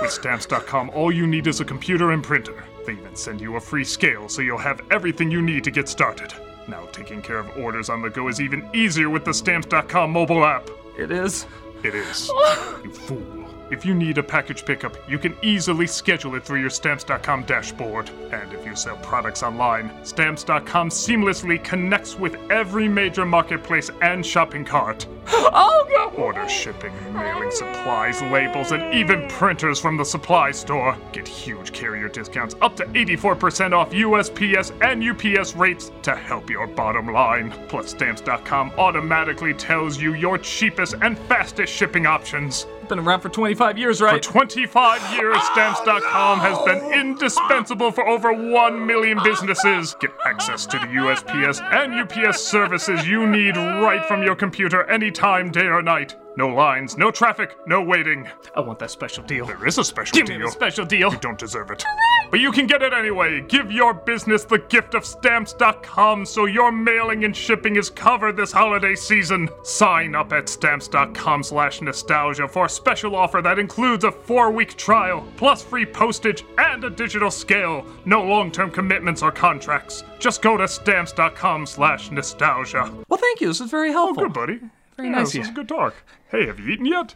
With 0.00 0.10
Stamps.com, 0.10 0.90
all 0.90 1.12
you 1.12 1.26
need 1.26 1.46
is 1.46 1.60
a 1.60 1.64
computer 1.64 2.10
and 2.10 2.22
printer. 2.24 2.64
They 2.84 2.94
even 2.94 3.14
send 3.14 3.40
you 3.40 3.56
a 3.56 3.60
free 3.60 3.84
scale 3.84 4.28
so 4.28 4.42
you'll 4.42 4.58
have 4.58 4.80
everything 4.90 5.30
you 5.30 5.40
need 5.40 5.62
to 5.64 5.70
get 5.70 5.88
started. 5.88 6.32
Now, 6.66 6.86
taking 6.92 7.20
care 7.20 7.38
of 7.38 7.56
orders 7.56 7.88
on 7.90 8.02
the 8.02 8.10
go 8.10 8.28
is 8.28 8.40
even 8.40 8.68
easier 8.74 9.10
with 9.10 9.24
the 9.24 9.34
Stamps.com 9.34 10.10
mobile 10.10 10.44
app. 10.44 10.68
It 10.98 11.10
is. 11.10 11.46
It 11.82 11.94
is. 11.94 12.28
you 12.84 12.90
fool. 12.90 13.43
If 13.74 13.84
you 13.84 13.92
need 13.92 14.18
a 14.18 14.22
package 14.22 14.64
pickup, 14.64 14.96
you 15.10 15.18
can 15.18 15.36
easily 15.42 15.88
schedule 15.88 16.36
it 16.36 16.44
through 16.44 16.60
your 16.60 16.70
Stamps.com 16.70 17.42
dashboard. 17.42 18.08
And 18.30 18.52
if 18.52 18.64
you 18.64 18.76
sell 18.76 18.96
products 18.98 19.42
online, 19.42 19.90
Stamps.com 20.04 20.90
seamlessly 20.90 21.62
connects 21.64 22.16
with 22.16 22.36
every 22.52 22.86
major 22.86 23.26
marketplace 23.26 23.90
and 24.00 24.24
shopping 24.24 24.64
cart. 24.64 25.08
Oh 25.56 25.86
no! 25.90 26.22
Order 26.22 26.48
shipping, 26.48 26.92
mailing 27.12 27.50
supplies, 27.50 28.20
labels, 28.22 28.72
and 28.72 28.94
even 28.94 29.28
printers 29.28 29.78
from 29.78 29.96
the 29.96 30.04
supply 30.04 30.50
store. 30.50 30.96
Get 31.12 31.28
huge 31.28 31.72
carrier 31.72 32.08
discounts 32.08 32.56
up 32.60 32.76
to 32.76 32.84
84% 32.86 33.72
off 33.72 33.90
USPS 33.90 34.72
and 34.82 35.02
UPS 35.02 35.54
rates 35.54 35.92
to 36.02 36.14
help 36.14 36.50
your 36.50 36.66
bottom 36.66 37.12
line. 37.12 37.52
Plus, 37.68 37.90
Stamps.com 37.90 38.72
automatically 38.78 39.54
tells 39.54 40.00
you 40.00 40.14
your 40.14 40.38
cheapest 40.38 40.94
and 41.02 41.18
fastest 41.18 41.72
shipping 41.72 42.06
options. 42.06 42.66
Been 42.88 42.98
around 42.98 43.20
for 43.20 43.30
25 43.30 43.78
years, 43.78 44.02
right? 44.02 44.24
For 44.24 44.38
right? 44.38 44.46
25 44.46 45.14
years, 45.14 45.36
oh, 45.38 45.50
Stamps.com 45.52 46.38
has 46.40 46.58
been 46.66 46.92
indispensable 46.92 47.90
for 47.90 48.06
over 48.06 48.32
1 48.32 48.86
million 48.86 49.18
businesses. 49.24 49.96
Get 50.00 50.10
access 50.26 50.66
to 50.66 50.78
the 50.78 50.86
USPS 50.86 51.62
and 51.72 51.94
UPS 51.94 52.40
services 52.40 53.08
you 53.08 53.26
need 53.26 53.56
right 53.56 54.04
from 54.06 54.22
your 54.22 54.36
computer 54.36 54.84
anytime, 54.90 55.50
day 55.50 55.66
or 55.66 55.82
night. 55.82 56.14
No 56.36 56.48
lines, 56.48 56.98
no 56.98 57.12
traffic, 57.12 57.56
no 57.64 57.80
waiting. 57.80 58.28
I 58.56 58.60
want 58.60 58.80
that 58.80 58.90
special 58.90 59.22
deal. 59.22 59.46
There 59.46 59.66
is 59.66 59.78
a 59.78 59.84
special 59.84 60.16
Give 60.16 60.26
deal. 60.26 60.38
me 60.40 60.44
the 60.44 60.50
special 60.50 60.84
deal. 60.84 61.12
You 61.12 61.18
don't 61.20 61.38
deserve 61.38 61.70
it. 61.70 61.84
But 62.28 62.40
you 62.40 62.50
can 62.50 62.66
get 62.66 62.82
it 62.82 62.92
anyway. 62.92 63.42
Give 63.42 63.70
your 63.70 63.94
business 63.94 64.42
the 64.42 64.58
gift 64.58 64.94
of 64.94 65.04
stamps.com 65.04 66.26
so 66.26 66.46
your 66.46 66.72
mailing 66.72 67.24
and 67.24 67.36
shipping 67.36 67.76
is 67.76 67.88
covered 67.88 68.36
this 68.36 68.50
holiday 68.50 68.96
season. 68.96 69.48
Sign 69.62 70.16
up 70.16 70.32
at 70.32 70.48
stamps.com 70.48 71.44
slash 71.44 71.80
nostalgia 71.80 72.48
for 72.48 72.66
a 72.66 72.68
special 72.68 73.14
offer 73.14 73.40
that 73.40 73.60
includes 73.60 74.02
a 74.02 74.10
four-week 74.10 74.76
trial, 74.76 75.24
plus 75.36 75.62
free 75.62 75.86
postage 75.86 76.44
and 76.58 76.82
a 76.82 76.90
digital 76.90 77.30
scale. 77.30 77.86
No 78.06 78.24
long-term 78.24 78.72
commitments 78.72 79.22
or 79.22 79.30
contracts. 79.30 80.02
Just 80.18 80.42
go 80.42 80.56
to 80.56 80.66
stamps.com 80.66 81.66
slash 81.66 82.10
nostalgia. 82.10 82.92
Well, 83.08 83.18
thank 83.18 83.40
you. 83.40 83.46
This 83.48 83.60
is 83.60 83.70
very 83.70 83.90
oh, 83.90 83.92
helpful. 83.92 84.24
Oh, 84.24 84.26
Good, 84.26 84.34
buddy. 84.34 84.60
Very 84.96 85.08
Yeah, 85.08 85.16
nice 85.16 85.32
This 85.32 85.42
is 85.42 85.48
you. 85.48 85.54
good 85.54 85.68
talk. 85.68 85.94
Hey, 86.30 86.46
have 86.46 86.58
you 86.60 86.68
eaten 86.72 86.86
yet? 86.86 87.14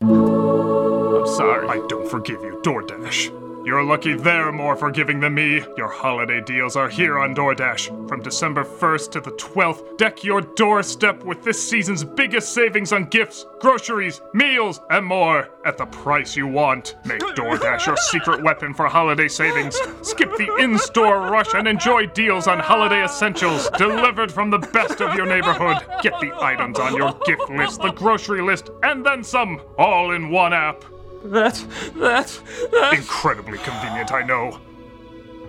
I'm 0.00 1.26
sorry. 1.26 1.68
I 1.68 1.84
don't 1.88 2.08
forgive 2.08 2.40
you, 2.42 2.60
DoorDash. 2.64 3.47
You're 3.68 3.84
lucky 3.84 4.14
they're 4.14 4.50
more 4.50 4.76
forgiving 4.76 5.20
than 5.20 5.34
me. 5.34 5.62
Your 5.76 5.88
holiday 5.88 6.40
deals 6.40 6.74
are 6.74 6.88
here 6.88 7.18
on 7.18 7.34
DoorDash. 7.34 8.08
From 8.08 8.22
December 8.22 8.64
1st 8.64 9.10
to 9.10 9.20
the 9.20 9.32
12th, 9.32 9.98
deck 9.98 10.24
your 10.24 10.40
doorstep 10.40 11.22
with 11.22 11.44
this 11.44 11.68
season's 11.68 12.02
biggest 12.02 12.54
savings 12.54 12.94
on 12.94 13.04
gifts, 13.10 13.44
groceries, 13.60 14.22
meals, 14.32 14.80
and 14.88 15.04
more 15.04 15.50
at 15.66 15.76
the 15.76 15.84
price 15.84 16.34
you 16.34 16.46
want. 16.46 16.96
Make 17.04 17.20
DoorDash 17.20 17.84
your 17.84 17.98
secret 17.98 18.42
weapon 18.42 18.72
for 18.72 18.86
holiday 18.86 19.28
savings. 19.28 19.78
Skip 20.00 20.34
the 20.38 20.50
in 20.60 20.78
store 20.78 21.28
rush 21.28 21.52
and 21.52 21.68
enjoy 21.68 22.06
deals 22.06 22.46
on 22.46 22.60
holiday 22.60 23.04
essentials 23.04 23.68
delivered 23.76 24.32
from 24.32 24.48
the 24.48 24.66
best 24.72 25.02
of 25.02 25.14
your 25.14 25.26
neighborhood. 25.26 25.76
Get 26.00 26.18
the 26.22 26.32
items 26.40 26.78
on 26.78 26.96
your 26.96 27.12
gift 27.26 27.50
list, 27.50 27.82
the 27.82 27.92
grocery 27.92 28.40
list, 28.40 28.70
and 28.82 29.04
then 29.04 29.22
some, 29.22 29.60
all 29.76 30.12
in 30.12 30.30
one 30.30 30.54
app. 30.54 30.86
That, 31.24 31.54
that, 31.96 32.40
that. 32.72 32.94
Incredibly 32.94 33.58
convenient, 33.58 34.12
I 34.12 34.22
know. 34.22 34.60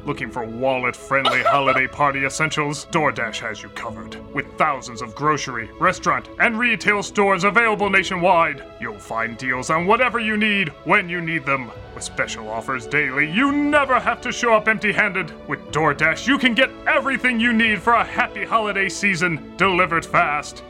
Looking 0.06 0.32
for 0.32 0.46
wallet 0.46 0.96
friendly 0.96 1.44
holiday 1.44 1.86
party 1.86 2.26
essentials? 2.26 2.86
DoorDash 2.86 3.38
has 3.40 3.62
you 3.62 3.70
covered. 3.70 4.18
With 4.34 4.48
thousands 4.58 5.02
of 5.02 5.14
grocery, 5.14 5.70
restaurant, 5.80 6.30
and 6.40 6.58
retail 6.58 7.04
stores 7.04 7.44
available 7.44 7.90
nationwide, 7.90 8.64
you'll 8.80 8.98
find 8.98 9.38
deals 9.38 9.70
on 9.70 9.86
whatever 9.86 10.20
you 10.20 10.38
need 10.38 10.70
when 10.86 11.10
you 11.10 11.22
need 11.22 11.46
them. 11.46 11.70
With 11.94 12.04
special 12.04 12.50
offers 12.50 12.88
daily, 12.88 13.30
you 13.30 13.52
never 13.52 14.00
have 14.00 14.22
to 14.22 14.32
show 14.32 14.54
up 14.54 14.68
empty 14.68 14.94
handed. 14.94 15.32
With 15.48 15.60
DoorDash, 15.72 16.28
you 16.28 16.38
can 16.38 16.54
get 16.54 16.72
everything 16.88 17.40
you 17.40 17.52
need 17.52 17.80
for 17.82 17.94
a 17.94 18.04
happy 18.04 18.46
holiday 18.46 18.90
season 18.90 19.54
delivered 19.58 20.06
fast. 20.06 20.64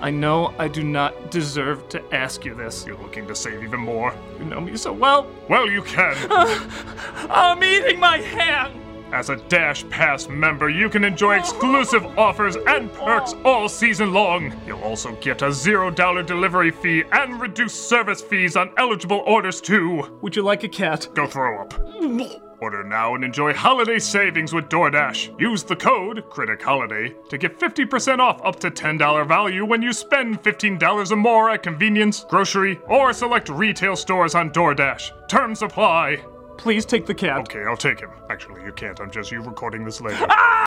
I 0.00 0.10
know 0.10 0.54
I 0.58 0.68
do 0.68 0.82
not 0.82 1.30
deserve 1.30 1.88
to 1.90 2.14
ask 2.14 2.44
you 2.44 2.54
this. 2.54 2.86
You're 2.86 2.98
looking 2.98 3.26
to 3.28 3.34
save 3.34 3.62
even 3.62 3.80
more? 3.80 4.14
You 4.38 4.44
know 4.44 4.60
me 4.60 4.76
so 4.76 4.92
well. 4.92 5.26
Well, 5.48 5.70
you 5.70 5.82
can. 5.82 6.16
Uh, 6.30 7.28
I'm 7.30 7.62
eating 7.62 7.98
my 8.00 8.18
hand. 8.18 8.82
As 9.12 9.30
a 9.30 9.36
Dash 9.36 9.88
Pass 9.88 10.28
member, 10.28 10.68
you 10.68 10.88
can 10.90 11.04
enjoy 11.04 11.38
exclusive 11.38 12.04
offers 12.18 12.56
and 12.66 12.92
perks 12.92 13.34
all 13.44 13.68
season 13.68 14.12
long. 14.12 14.52
You'll 14.66 14.82
also 14.82 15.12
get 15.16 15.42
a 15.42 15.46
$0 15.46 16.26
delivery 16.26 16.72
fee 16.72 17.04
and 17.12 17.40
reduced 17.40 17.88
service 17.88 18.20
fees 18.20 18.56
on 18.56 18.70
eligible 18.78 19.22
orders 19.24 19.60
too. 19.60 20.18
Would 20.22 20.34
you 20.34 20.42
like 20.42 20.64
a 20.64 20.68
cat? 20.68 21.08
Go 21.14 21.26
throw 21.26 21.62
up. 21.62 22.42
Order 22.60 22.84
now 22.84 23.14
and 23.14 23.24
enjoy 23.24 23.52
holiday 23.52 23.98
savings 23.98 24.52
with 24.52 24.68
DoorDash. 24.68 25.38
Use 25.40 25.62
the 25.62 25.76
code 25.76 26.24
CRITICHOLIDAY 26.30 27.28
to 27.28 27.38
get 27.38 27.58
50% 27.58 28.18
off 28.18 28.44
up 28.44 28.58
to 28.60 28.70
$10 28.70 29.28
value 29.28 29.64
when 29.64 29.82
you 29.82 29.92
spend 29.92 30.42
$15 30.42 31.10
or 31.10 31.16
more 31.16 31.50
at 31.50 31.62
convenience, 31.62 32.24
grocery, 32.28 32.78
or 32.88 33.12
select 33.12 33.48
retail 33.48 33.96
stores 33.96 34.34
on 34.34 34.50
DoorDash. 34.50 35.28
Terms 35.28 35.62
apply. 35.62 36.18
Please 36.56 36.86
take 36.86 37.04
the 37.04 37.14
cat. 37.14 37.40
Okay, 37.40 37.64
I'll 37.64 37.76
take 37.76 38.00
him. 38.00 38.10
Actually, 38.30 38.64
you 38.64 38.72
can't. 38.72 38.98
I'm 39.00 39.10
just 39.10 39.30
you 39.30 39.42
recording 39.42 39.84
this 39.84 40.00
later. 40.00 40.26
Ah! 40.30 40.66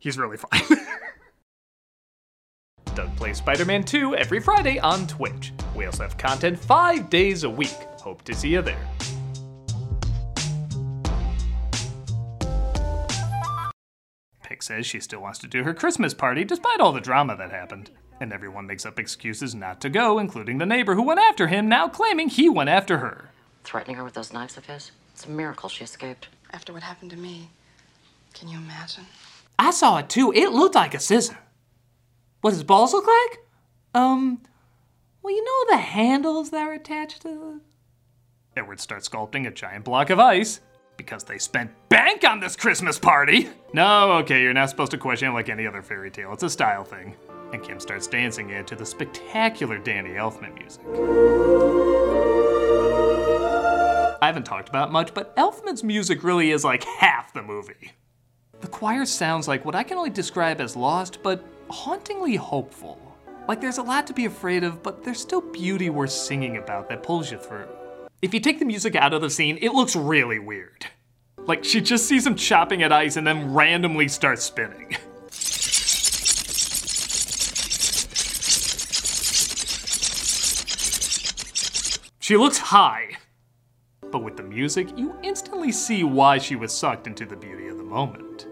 He's 0.00 0.18
really 0.18 0.36
fine. 0.36 0.60
Doug 3.22 3.28
plays 3.28 3.36
Spider 3.36 3.64
Man 3.64 3.84
2 3.84 4.16
every 4.16 4.40
Friday 4.40 4.80
on 4.80 5.06
Twitch. 5.06 5.52
We 5.76 5.86
also 5.86 6.02
have 6.02 6.18
content 6.18 6.58
five 6.58 7.08
days 7.08 7.44
a 7.44 7.50
week. 7.50 7.76
Hope 8.00 8.22
to 8.22 8.34
see 8.34 8.48
you 8.48 8.62
there. 8.62 8.88
Peg 14.42 14.60
says 14.60 14.86
she 14.86 14.98
still 14.98 15.22
wants 15.22 15.38
to 15.38 15.46
do 15.46 15.62
her 15.62 15.72
Christmas 15.72 16.14
party 16.14 16.42
despite 16.42 16.80
all 16.80 16.90
the 16.90 17.00
drama 17.00 17.36
that 17.36 17.52
happened. 17.52 17.90
And 18.20 18.32
everyone 18.32 18.66
makes 18.66 18.84
up 18.84 18.98
excuses 18.98 19.54
not 19.54 19.80
to 19.82 19.88
go, 19.88 20.18
including 20.18 20.58
the 20.58 20.66
neighbor 20.66 20.96
who 20.96 21.04
went 21.04 21.20
after 21.20 21.46
him, 21.46 21.68
now 21.68 21.86
claiming 21.88 22.28
he 22.28 22.48
went 22.48 22.70
after 22.70 22.98
her. 22.98 23.30
Threatening 23.62 23.98
her 23.98 24.04
with 24.04 24.14
those 24.14 24.32
knives 24.32 24.56
of 24.56 24.66
his? 24.66 24.90
It's 25.12 25.26
a 25.26 25.30
miracle 25.30 25.68
she 25.68 25.84
escaped. 25.84 26.26
After 26.50 26.72
what 26.72 26.82
happened 26.82 27.12
to 27.12 27.16
me, 27.16 27.50
can 28.34 28.48
you 28.48 28.58
imagine? 28.58 29.04
I 29.60 29.70
saw 29.70 29.98
it 29.98 30.08
too. 30.08 30.32
It 30.32 30.50
looked 30.50 30.74
like 30.74 30.94
a 30.94 30.98
scissor. 30.98 31.38
What 32.42 32.50
does 32.50 32.64
balls 32.64 32.92
look 32.92 33.06
like? 33.06 33.38
Um, 33.94 34.42
well, 35.22 35.32
you 35.32 35.44
know 35.44 35.76
the 35.76 35.80
handles 35.80 36.50
that 36.50 36.66
are 36.66 36.72
attached 36.72 37.22
to 37.22 37.28
the. 37.28 37.60
Edward 38.56 38.80
starts 38.80 39.08
sculpting 39.08 39.46
a 39.46 39.50
giant 39.52 39.84
block 39.84 40.10
of 40.10 40.18
ice 40.18 40.60
because 40.96 41.22
they 41.22 41.38
spent 41.38 41.70
bank 41.88 42.24
on 42.24 42.40
this 42.40 42.56
Christmas 42.56 42.98
party. 42.98 43.48
No, 43.72 44.12
okay, 44.14 44.42
you're 44.42 44.52
not 44.52 44.70
supposed 44.70 44.90
to 44.90 44.98
question 44.98 45.28
it 45.28 45.32
like 45.32 45.48
any 45.48 45.68
other 45.68 45.82
fairy 45.82 46.10
tale. 46.10 46.32
It's 46.32 46.42
a 46.42 46.50
style 46.50 46.82
thing. 46.82 47.14
And 47.52 47.62
Kim 47.62 47.78
starts 47.78 48.08
dancing 48.08 48.50
it 48.50 48.66
to 48.66 48.74
the 48.74 48.84
spectacular 48.84 49.78
Danny 49.78 50.10
Elfman 50.10 50.52
music. 50.58 50.82
I 54.20 54.26
haven't 54.26 54.46
talked 54.46 54.68
about 54.68 54.90
much, 54.90 55.14
but 55.14 55.36
Elfman's 55.36 55.84
music 55.84 56.24
really 56.24 56.50
is 56.50 56.64
like 56.64 56.82
half 56.82 57.32
the 57.32 57.42
movie. 57.42 57.92
The 58.60 58.68
choir 58.68 59.06
sounds 59.06 59.46
like 59.46 59.64
what 59.64 59.76
I 59.76 59.84
can 59.84 59.96
only 59.96 60.10
describe 60.10 60.60
as 60.60 60.74
lost, 60.76 61.22
but 61.22 61.44
hauntingly 61.72 62.36
hopeful. 62.36 63.00
Like, 63.48 63.60
there's 63.60 63.78
a 63.78 63.82
lot 63.82 64.06
to 64.06 64.12
be 64.12 64.26
afraid 64.26 64.62
of, 64.62 64.82
but 64.82 65.02
there's 65.02 65.20
still 65.20 65.40
beauty 65.40 65.90
worth 65.90 66.12
singing 66.12 66.58
about 66.58 66.88
that 66.88 67.02
pulls 67.02 67.32
you 67.32 67.38
through. 67.38 67.66
If 68.20 68.32
you 68.32 68.40
take 68.40 68.60
the 68.60 68.64
music 68.64 68.94
out 68.94 69.12
of 69.12 69.22
the 69.22 69.30
scene, 69.30 69.58
it 69.60 69.72
looks 69.72 69.96
really 69.96 70.38
weird. 70.38 70.86
Like, 71.38 71.64
she 71.64 71.80
just 71.80 72.06
sees 72.06 72.26
him 72.26 72.36
chopping 72.36 72.82
at 72.82 72.92
ice 72.92 73.16
and 73.16 73.26
then 73.26 73.52
randomly 73.52 74.06
starts 74.06 74.44
spinning. 74.44 74.96
She 82.22 82.36
looks 82.36 82.56
high, 82.56 83.18
but 84.12 84.22
with 84.22 84.36
the 84.36 84.44
music, 84.44 84.96
you 84.96 85.12
instantly 85.24 85.72
see 85.72 86.04
why 86.04 86.38
she 86.38 86.54
was 86.54 86.72
sucked 86.72 87.08
into 87.08 87.26
the 87.26 87.34
beauty 87.34 87.66
of 87.66 87.78
the 87.78 87.82
moment. 87.82 88.46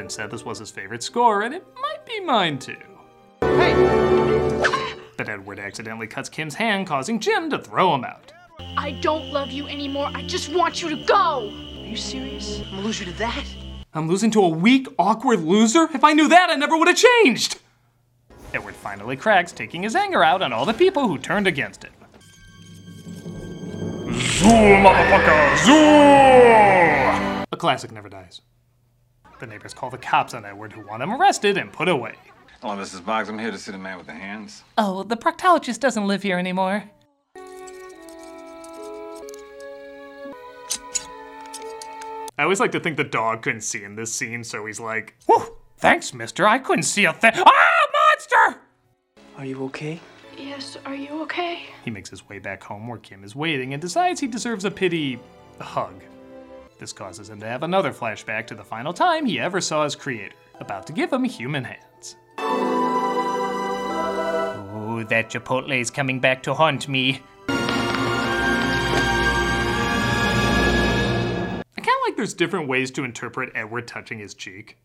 Often 0.00 0.08
said 0.08 0.30
this 0.30 0.46
was 0.46 0.58
his 0.58 0.70
favorite 0.70 1.02
score, 1.02 1.42
and 1.42 1.52
it 1.52 1.62
might 1.78 2.06
be 2.06 2.20
mine 2.20 2.58
too. 2.58 2.74
Hey! 3.42 3.74
But 5.18 5.28
Edward 5.28 5.58
accidentally 5.58 6.06
cuts 6.06 6.30
Kim's 6.30 6.54
hand, 6.54 6.86
causing 6.86 7.20
Jim 7.20 7.50
to 7.50 7.58
throw 7.58 7.94
him 7.94 8.04
out. 8.04 8.32
I 8.78 8.92
don't 9.02 9.30
love 9.30 9.50
you 9.50 9.66
anymore. 9.66 10.10
I 10.14 10.22
just 10.26 10.54
want 10.54 10.80
you 10.80 10.88
to 10.88 11.04
go. 11.04 11.50
Are 11.50 11.86
you 11.86 11.96
serious? 11.96 12.60
I'm 12.60 12.70
gonna 12.70 12.82
lose 12.82 12.98
you 12.98 13.04
to 13.06 13.18
that? 13.18 13.44
I'm 13.92 14.08
losing 14.08 14.30
to 14.30 14.40
a 14.40 14.48
weak, 14.48 14.88
awkward 14.98 15.40
loser? 15.40 15.86
If 15.92 16.02
I 16.02 16.14
knew 16.14 16.28
that, 16.28 16.48
I 16.48 16.54
never 16.54 16.78
would 16.78 16.88
have 16.88 16.96
changed! 16.96 17.58
Edward 18.54 18.74
finally 18.76 19.16
cracks, 19.16 19.52
taking 19.52 19.82
his 19.82 19.94
anger 19.94 20.24
out 20.24 20.40
on 20.40 20.54
all 20.54 20.64
the 20.64 20.72
people 20.72 21.08
who 21.08 21.18
turned 21.18 21.46
against 21.46 21.84
him. 21.84 21.92
Zoo, 24.14 24.48
motherfucker! 24.48 25.56
Zoo! 25.66 27.44
A 27.52 27.56
classic 27.58 27.92
never 27.92 28.08
dies. 28.08 28.40
The 29.40 29.46
neighbors 29.46 29.72
call 29.72 29.88
the 29.88 29.96
cops 29.96 30.34
on 30.34 30.44
Edward, 30.44 30.70
who 30.70 30.82
want 30.86 31.02
him 31.02 31.14
arrested 31.14 31.56
and 31.56 31.72
put 31.72 31.88
away. 31.88 32.14
Hello, 32.60 32.76
Mrs. 32.76 33.02
Boggs. 33.02 33.30
I'm 33.30 33.38
here 33.38 33.50
to 33.50 33.56
see 33.56 33.72
the 33.72 33.78
man 33.78 33.96
with 33.96 34.06
the 34.06 34.12
hands. 34.12 34.64
Oh, 34.76 35.02
the 35.02 35.16
proctologist 35.16 35.80
doesn't 35.80 36.06
live 36.06 36.22
here 36.22 36.38
anymore. 36.38 36.84
I 42.38 42.42
always 42.42 42.60
like 42.60 42.72
to 42.72 42.80
think 42.80 42.98
the 42.98 43.04
dog 43.04 43.40
couldn't 43.40 43.62
see 43.62 43.82
in 43.82 43.96
this 43.96 44.12
scene, 44.14 44.44
so 44.44 44.66
he's 44.66 44.78
like, 44.78 45.14
Whew, 45.24 45.56
thanks, 45.78 46.12
mister. 46.12 46.46
I 46.46 46.58
couldn't 46.58 46.82
see 46.82 47.06
a 47.06 47.12
thing. 47.14 47.32
Ah, 47.34 47.86
monster! 47.92 48.60
Are 49.38 49.46
you 49.46 49.64
okay? 49.64 50.00
Yes, 50.36 50.76
are 50.84 50.94
you 50.94 51.22
okay? 51.22 51.62
He 51.82 51.90
makes 51.90 52.10
his 52.10 52.28
way 52.28 52.40
back 52.40 52.62
home 52.62 52.88
where 52.88 52.98
Kim 52.98 53.24
is 53.24 53.34
waiting 53.34 53.72
and 53.72 53.80
decides 53.80 54.20
he 54.20 54.26
deserves 54.26 54.66
a 54.66 54.70
pity 54.70 55.18
hug. 55.58 55.94
This 56.80 56.92
causes 56.94 57.28
him 57.28 57.38
to 57.40 57.46
have 57.46 57.62
another 57.62 57.92
flashback 57.92 58.46
to 58.46 58.54
the 58.54 58.64
final 58.64 58.94
time 58.94 59.26
he 59.26 59.38
ever 59.38 59.60
saw 59.60 59.84
his 59.84 59.94
creator, 59.94 60.34
about 60.60 60.86
to 60.86 60.94
give 60.94 61.12
him 61.12 61.24
human 61.24 61.62
hands. 61.64 62.16
Oh, 64.78 65.04
that 65.10 65.28
Chipotle 65.28 65.78
is 65.78 65.90
coming 65.90 66.20
back 66.20 66.42
to 66.44 66.54
haunt 66.54 66.88
me. 66.88 67.20
I 67.50 67.62
kind 71.76 71.86
of 71.86 72.06
like 72.06 72.16
there's 72.16 72.32
different 72.32 72.66
ways 72.66 72.90
to 72.92 73.04
interpret 73.04 73.52
Edward 73.54 73.86
touching 73.86 74.18
his 74.18 74.32
cheek. 74.32 74.78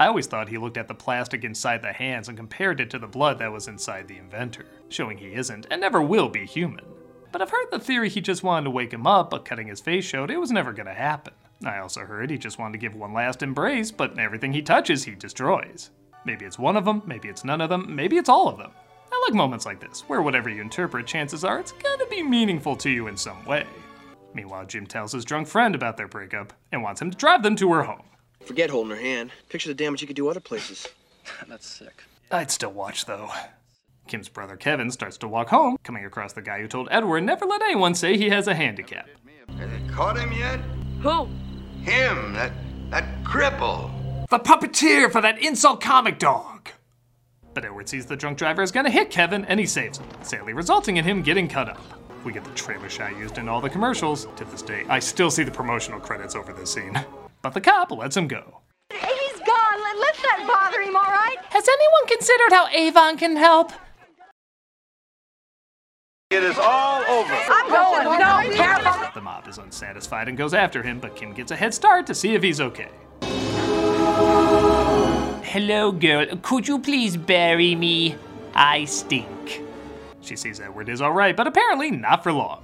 I 0.00 0.08
always 0.08 0.26
thought 0.26 0.48
he 0.48 0.58
looked 0.58 0.76
at 0.76 0.88
the 0.88 0.94
plastic 0.94 1.44
inside 1.44 1.82
the 1.82 1.92
hands 1.92 2.26
and 2.26 2.36
compared 2.36 2.80
it 2.80 2.90
to 2.90 2.98
the 2.98 3.06
blood 3.06 3.38
that 3.38 3.52
was 3.52 3.68
inside 3.68 4.08
the 4.08 4.18
inventor, 4.18 4.66
showing 4.88 5.18
he 5.18 5.34
isn't 5.34 5.68
and 5.70 5.82
never 5.82 6.02
will 6.02 6.28
be 6.28 6.46
human. 6.46 6.84
But 7.32 7.40
I've 7.40 7.50
heard 7.50 7.70
the 7.70 7.78
theory 7.78 8.10
he 8.10 8.20
just 8.20 8.42
wanted 8.42 8.64
to 8.64 8.70
wake 8.70 8.92
him 8.92 9.06
up, 9.06 9.30
but 9.30 9.46
cutting 9.46 9.68
his 9.68 9.80
face 9.80 10.04
showed 10.04 10.30
it 10.30 10.38
was 10.38 10.52
never 10.52 10.72
gonna 10.72 10.92
happen. 10.92 11.32
I 11.64 11.78
also 11.78 12.00
heard 12.02 12.30
he 12.30 12.36
just 12.36 12.58
wanted 12.58 12.72
to 12.72 12.78
give 12.78 12.94
one 12.94 13.14
last 13.14 13.42
embrace, 13.42 13.90
but 13.90 14.18
everything 14.18 14.52
he 14.52 14.60
touches, 14.60 15.04
he 15.04 15.14
destroys. 15.14 15.90
Maybe 16.26 16.44
it's 16.44 16.58
one 16.58 16.76
of 16.76 16.84
them, 16.84 17.02
maybe 17.06 17.28
it's 17.28 17.44
none 17.44 17.62
of 17.62 17.70
them, 17.70 17.96
maybe 17.96 18.18
it's 18.18 18.28
all 18.28 18.48
of 18.48 18.58
them. 18.58 18.70
I 19.10 19.20
like 19.26 19.34
moments 19.34 19.64
like 19.64 19.80
this, 19.80 20.02
where 20.08 20.20
whatever 20.20 20.50
you 20.50 20.60
interpret, 20.60 21.06
chances 21.06 21.42
are 21.42 21.58
it's 21.58 21.72
gonna 21.72 22.06
be 22.06 22.22
meaningful 22.22 22.76
to 22.76 22.90
you 22.90 23.06
in 23.06 23.16
some 23.16 23.42
way. 23.46 23.66
Meanwhile, 24.34 24.66
Jim 24.66 24.86
tells 24.86 25.12
his 25.12 25.24
drunk 25.24 25.48
friend 25.48 25.74
about 25.74 25.96
their 25.96 26.08
breakup 26.08 26.52
and 26.70 26.82
wants 26.82 27.00
him 27.00 27.10
to 27.10 27.16
drive 27.16 27.42
them 27.42 27.56
to 27.56 27.72
her 27.72 27.82
home. 27.82 28.02
Forget 28.44 28.70
holding 28.70 28.96
her 28.96 29.02
hand. 29.02 29.30
Picture 29.48 29.68
the 29.68 29.74
damage 29.74 30.00
you 30.02 30.06
could 30.06 30.16
do 30.16 30.28
other 30.28 30.40
places. 30.40 30.86
That's 31.48 31.66
sick. 31.66 32.02
I'd 32.30 32.50
still 32.50 32.72
watch 32.72 33.06
though. 33.06 33.30
Kim's 34.06 34.28
brother 34.28 34.56
Kevin 34.56 34.90
starts 34.90 35.16
to 35.18 35.28
walk 35.28 35.48
home, 35.48 35.76
coming 35.82 36.04
across 36.04 36.32
the 36.32 36.42
guy 36.42 36.60
who 36.60 36.68
told 36.68 36.88
Edward 36.90 37.22
never 37.22 37.46
let 37.46 37.62
anyone 37.62 37.94
say 37.94 38.16
he 38.16 38.28
has 38.30 38.48
a 38.48 38.54
handicap. 38.54 39.08
Have 39.58 39.70
they 39.70 39.92
caught 39.92 40.18
him 40.18 40.32
yet? 40.32 40.60
Who? 41.02 41.24
Him, 41.82 42.32
that 42.34 42.52
that 42.90 43.24
cripple. 43.24 43.90
The 44.28 44.38
puppeteer 44.38 45.10
for 45.10 45.20
that 45.20 45.42
insult 45.42 45.80
comic 45.80 46.18
dog! 46.18 46.68
But 47.54 47.64
Edward 47.64 47.88
sees 47.88 48.06
the 48.06 48.16
drunk 48.16 48.38
driver 48.38 48.62
is 48.62 48.72
gonna 48.72 48.90
hit 48.90 49.10
Kevin 49.10 49.44
and 49.46 49.58
he 49.58 49.66
saves 49.66 49.98
him, 49.98 50.06
sadly 50.22 50.52
resulting 50.52 50.96
in 50.96 51.04
him 51.04 51.22
getting 51.22 51.48
cut 51.48 51.68
up. 51.68 51.80
We 52.24 52.32
get 52.32 52.44
the 52.44 52.50
trailer 52.50 52.88
shot 52.88 53.16
used 53.16 53.38
in 53.38 53.48
all 53.48 53.60
the 53.60 53.70
commercials. 53.70 54.26
To 54.36 54.44
this 54.44 54.62
day, 54.62 54.84
I 54.88 54.98
still 55.00 55.30
see 55.30 55.42
the 55.42 55.50
promotional 55.50 56.00
credits 56.00 56.34
over 56.34 56.52
this 56.52 56.72
scene. 56.72 56.98
But 57.42 57.54
the 57.54 57.60
cop 57.60 57.90
lets 57.90 58.16
him 58.16 58.28
go. 58.28 58.60
He's 58.88 59.38
gone. 59.40 59.82
Let, 59.82 59.98
let 59.98 60.14
that 60.14 60.44
bother 60.46 60.80
him, 60.80 60.94
all 60.94 61.02
right? 61.02 61.36
Has 61.50 61.66
anyone 61.66 62.06
considered 62.06 62.52
how 62.52 62.68
Avon 62.68 63.18
can 63.18 63.34
help? 63.36 63.72
It 66.32 66.42
is 66.44 66.56
all 66.58 67.02
over. 67.10 67.34
I'm 67.34 67.68
going. 67.68 68.18
No, 68.18 68.56
careful. 68.56 69.06
The 69.12 69.20
mob 69.20 69.46
is 69.48 69.58
unsatisfied 69.58 70.28
and 70.28 70.38
goes 70.38 70.54
after 70.54 70.82
him, 70.82 70.98
but 70.98 71.14
Kim 71.14 71.34
gets 71.34 71.50
a 71.50 71.56
head 71.56 71.74
start 71.74 72.06
to 72.06 72.14
see 72.14 72.34
if 72.34 72.42
he's 72.42 72.58
okay. 72.58 72.88
Hello, 75.44 75.92
girl. 75.92 76.24
Could 76.40 76.66
you 76.66 76.78
please 76.78 77.18
bury 77.18 77.74
me? 77.74 78.16
I 78.54 78.86
stink. 78.86 79.62
She 80.22 80.36
sees 80.36 80.58
Edward 80.58 80.88
is 80.88 81.02
alright, 81.02 81.36
but 81.36 81.46
apparently 81.46 81.90
not 81.90 82.22
for 82.22 82.32
long. 82.32 82.62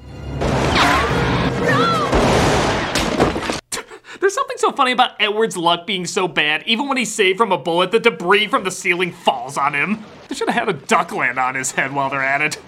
There's 4.18 4.34
something 4.34 4.56
so 4.56 4.72
funny 4.72 4.92
about 4.92 5.20
Edward's 5.20 5.58
luck 5.58 5.86
being 5.86 6.06
so 6.06 6.26
bad. 6.26 6.62
Even 6.64 6.88
when 6.88 6.96
he's 6.96 7.14
saved 7.14 7.36
from 7.36 7.52
a 7.52 7.58
bullet, 7.58 7.90
the 7.90 8.00
debris 8.00 8.46
from 8.46 8.64
the 8.64 8.70
ceiling 8.70 9.12
falls 9.12 9.58
on 9.58 9.74
him. 9.74 10.06
They 10.28 10.34
should 10.34 10.48
have 10.48 10.68
had 10.68 10.74
a 10.74 10.78
duck 10.86 11.12
land 11.12 11.38
on 11.38 11.54
his 11.54 11.72
head 11.72 11.92
while 11.92 12.08
they're 12.08 12.24
at 12.24 12.40
it. 12.40 12.58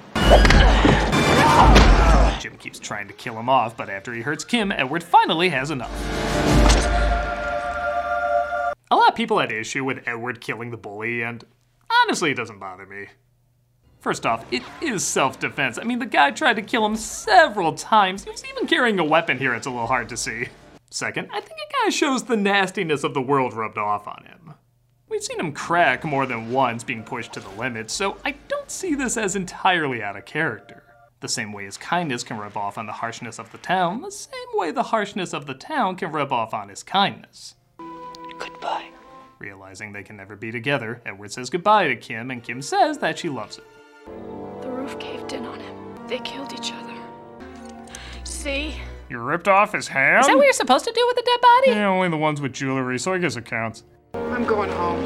Jim 2.40 2.57
keeps 2.57 2.79
trying 2.79 3.07
to 3.07 3.14
kill 3.14 3.38
him 3.38 3.49
off, 3.49 3.77
but 3.77 3.90
after 3.90 4.14
he 4.14 4.23
hurts 4.23 4.44
Kim, 4.44 4.73
Edward 4.73 5.03
finally 5.03 5.51
has 5.51 5.70
enough. 5.70 5.90
A 8.90 8.96
lot 8.96 9.11
of 9.11 9.14
people 9.14 9.38
had 9.38 9.53
issue 9.53 9.85
with 9.85 10.03
Edward 10.07 10.40
killing 10.40 10.70
the 10.70 10.77
bully, 10.77 11.23
and 11.23 11.44
honestly, 12.03 12.31
it 12.31 12.37
doesn't 12.37 12.59
bother 12.59 12.87
me. 12.87 13.09
First 14.01 14.25
off, 14.25 14.51
it 14.51 14.62
is 14.81 15.05
self 15.05 15.38
defense. 15.38 15.79
I 15.79 15.85
mean, 15.85 15.99
the 15.99 16.07
guy 16.07 16.31
tried 16.31 16.55
to 16.55 16.62
kill 16.62 16.87
him 16.87 16.96
several 16.96 17.75
times. 17.75 18.25
He 18.25 18.31
was 18.31 18.44
even 18.46 18.66
carrying 18.66 18.99
a 18.99 19.05
weapon 19.05 19.38
here, 19.38 19.55
it's 19.55 19.66
a 19.66 19.70
little 19.70 19.87
hard 19.87 20.09
to 20.09 20.16
see. 20.16 20.49
Second, 20.90 21.29
I 21.31 21.40
think 21.40 21.53
it 21.61 21.73
kind 21.73 21.88
of 21.88 21.94
shows 21.94 22.25
the 22.25 22.37
nastiness 22.37 23.05
of 23.05 23.14
the 23.14 23.23
world 23.23 23.53
rubbed 23.53 23.79
off 23.79 24.09
on 24.09 24.25
him. 24.25 24.55
We've 25.09 25.23
seen 25.23 25.38
him 25.38 25.53
crack 25.53 26.05
more 26.05 26.25
than 26.25 26.51
once 26.51 26.83
being 26.83 27.05
pushed 27.05 27.35
to 27.35 27.40
the 27.40 27.51
limit, 27.51 27.90
so 27.90 28.16
I 28.25 28.37
don't 28.49 28.70
see 28.70 28.94
this 28.94 29.16
as 29.16 29.37
entirely 29.37 30.03
out 30.03 30.16
of 30.16 30.25
character. 30.25 30.80
The 31.20 31.28
same 31.28 31.52
way 31.52 31.66
his 31.66 31.76
kindness 31.76 32.22
can 32.22 32.38
rub 32.38 32.56
off 32.56 32.78
on 32.78 32.87
the 32.87 32.92
harshness 32.92 33.38
of 33.38 33.52
the 33.52 33.59
town, 33.59 34.00
the 34.00 34.11
same 34.11 34.33
way 34.54 34.70
the 34.70 34.85
harshness 34.85 35.35
of 35.35 35.44
the 35.46 35.52
town 35.54 35.96
can 35.96 36.12
rub 36.12 36.33
off 36.33 36.54
on 36.54 36.70
his 36.70 36.83
kindness. 36.83 37.56
Goodbye. 38.38 38.87
Realizing 39.38 39.92
they 39.92 40.02
can 40.02 40.16
never 40.16 40.35
be 40.35 40.50
together, 40.50 41.02
Edward 41.04 41.30
says 41.30 41.50
goodbye 41.50 41.88
to 41.88 41.96
Kim, 41.96 42.30
and 42.30 42.42
Kim 42.42 42.62
says 42.62 42.96
that 42.98 43.18
she 43.18 43.28
loves 43.28 43.59
him. 43.59 43.64
The 44.62 44.70
roof 44.70 44.98
caved 44.98 45.35
in 45.35 45.44
on 45.44 45.61
him. 45.61 45.76
They 46.09 46.20
killed 46.20 46.54
each 46.54 46.72
other. 46.72 46.94
See? 48.24 48.76
You 49.11 49.18
ripped 49.18 49.48
off 49.48 49.72
his 49.72 49.88
hand? 49.88 50.20
Is 50.20 50.26
that 50.26 50.37
what 50.37 50.44
you're 50.44 50.52
supposed 50.54 50.87
to 50.87 50.92
do 50.92 51.04
with 51.06 51.18
a 51.18 51.22
dead 51.22 51.40
body? 51.42 51.70
Yeah, 51.72 51.88
only 51.88 52.09
the 52.09 52.16
ones 52.16 52.40
with 52.40 52.54
jewelry, 52.54 52.98
so 52.98 53.12
I 53.12 53.18
guess 53.18 53.37
it 53.37 53.44
counts. 53.44 53.85
I'm 54.14 54.46
going 54.46 54.70
home. 54.70 55.04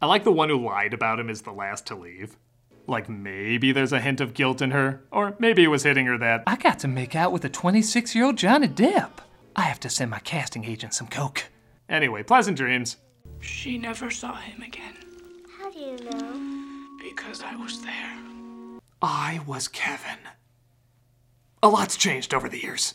I 0.00 0.06
like 0.06 0.22
the 0.22 0.30
one 0.32 0.48
who 0.48 0.64
lied 0.64 0.94
about 0.94 1.18
him 1.18 1.28
is 1.28 1.42
the 1.42 1.52
last 1.52 1.86
to 1.86 1.96
leave. 1.96 2.36
Like 2.86 3.08
maybe 3.08 3.72
there's 3.72 3.92
a 3.92 4.00
hint 4.00 4.20
of 4.20 4.32
guilt 4.34 4.62
in 4.62 4.70
her, 4.70 5.02
or 5.10 5.34
maybe 5.38 5.64
it 5.64 5.68
was 5.68 5.82
hitting 5.82 6.06
her 6.06 6.16
that 6.18 6.44
I 6.46 6.56
got 6.56 6.78
to 6.80 6.88
make 6.88 7.16
out 7.16 7.32
with 7.32 7.44
a 7.44 7.48
26 7.48 8.14
year 8.14 8.24
old 8.26 8.36
Johnny 8.36 8.68
Depp. 8.68 9.10
I 9.56 9.62
have 9.62 9.80
to 9.80 9.88
send 9.90 10.10
my 10.10 10.18
casting 10.20 10.64
agent 10.64 10.94
some 10.94 11.08
coke. 11.08 11.44
Anyway, 11.88 12.22
pleasant 12.22 12.56
dreams. 12.56 12.96
She 13.40 13.78
never 13.78 14.10
saw 14.10 14.34
him 14.36 14.62
again 14.62 14.94
How 15.58 15.70
do 15.70 15.78
you 15.78 15.96
know? 16.10 16.96
because 17.02 17.42
I 17.42 17.56
was 17.56 17.80
there. 17.82 18.18
I 19.02 19.40
was 19.46 19.68
Kevin. 19.68 20.18
A 21.62 21.68
lot's 21.68 21.96
changed 21.96 22.34
over 22.34 22.48
the 22.48 22.60
years. 22.62 22.94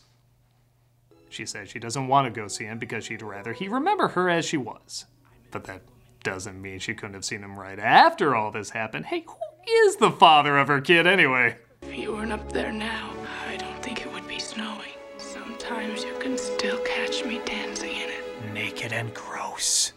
She 1.30 1.46
says 1.46 1.70
she 1.70 1.80
doesn't 1.80 2.08
want 2.08 2.34
to 2.34 2.42
go 2.42 2.48
see 2.48 2.66
him 2.66 2.78
because 2.80 3.06
she'd 3.06 3.22
rather 3.22 3.54
he 3.54 3.68
remember 3.68 4.10
her 4.10 4.30
as 4.30 4.46
she 4.46 4.58
was. 4.58 5.06
But 5.52 5.64
that 5.66 5.82
doesn't 6.24 6.62
mean 6.62 6.80
she 6.80 6.94
couldn't 6.94 7.14
have 7.16 7.26
seen 7.26 7.42
him 7.44 7.58
right 7.58 7.80
after 7.80 8.36
all 8.36 8.52
this 8.52 8.70
happened. 8.72 9.06
Hey, 9.08 9.24
who 9.26 9.36
is 9.70 9.96
the 9.98 10.12
father 10.12 10.58
of 10.58 10.68
her 10.68 10.82
kid 10.82 11.08
anyway? 11.08 11.58
If 11.82 11.98
you 11.98 12.14
weren't 12.14 12.32
up 12.32 12.52
there 12.52 12.72
now, 12.72 13.12
I 13.48 13.58
don't 13.58 13.82
think 13.84 14.02
it 14.06 14.12
would 14.14 14.28
be 14.28 14.40
snowing. 14.40 14.92
Sometimes 15.18 16.04
you 16.04 16.14
can 16.20 16.38
still 16.38 16.80
catch 16.80 17.26
me 17.26 17.42
dancing. 17.46 17.92
in 17.92 18.10
it. 18.10 18.54
Naked 18.54 18.94
and 18.94 19.14
gross. 19.14 19.94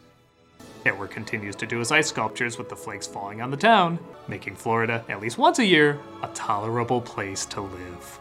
Edward 0.86 1.10
continues 1.10 1.56
to 1.56 1.66
do 1.66 1.78
his 1.78 1.90
ice 1.90 2.08
sculptures 2.08 2.58
with 2.58 2.68
the 2.68 2.76
flakes 2.76 3.06
falling 3.06 3.40
on 3.40 3.50
the 3.50 3.56
town, 3.56 3.98
making 4.28 4.54
Florida, 4.54 5.04
at 5.08 5.20
least 5.20 5.38
once 5.38 5.58
a 5.58 5.64
year, 5.64 5.98
a 6.22 6.28
tolerable 6.28 7.00
place 7.00 7.46
to 7.46 7.62
live. 7.62 8.18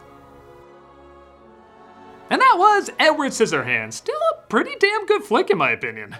And 2.29 2.41
that 2.41 2.55
was 2.57 2.89
Edward 2.99 3.31
Scissorhands, 3.31 3.93
still 3.93 4.15
a 4.31 4.47
pretty 4.47 4.75
damn 4.79 5.05
good 5.05 5.23
flick 5.23 5.49
in 5.49 5.57
my 5.57 5.71
opinion. 5.71 6.15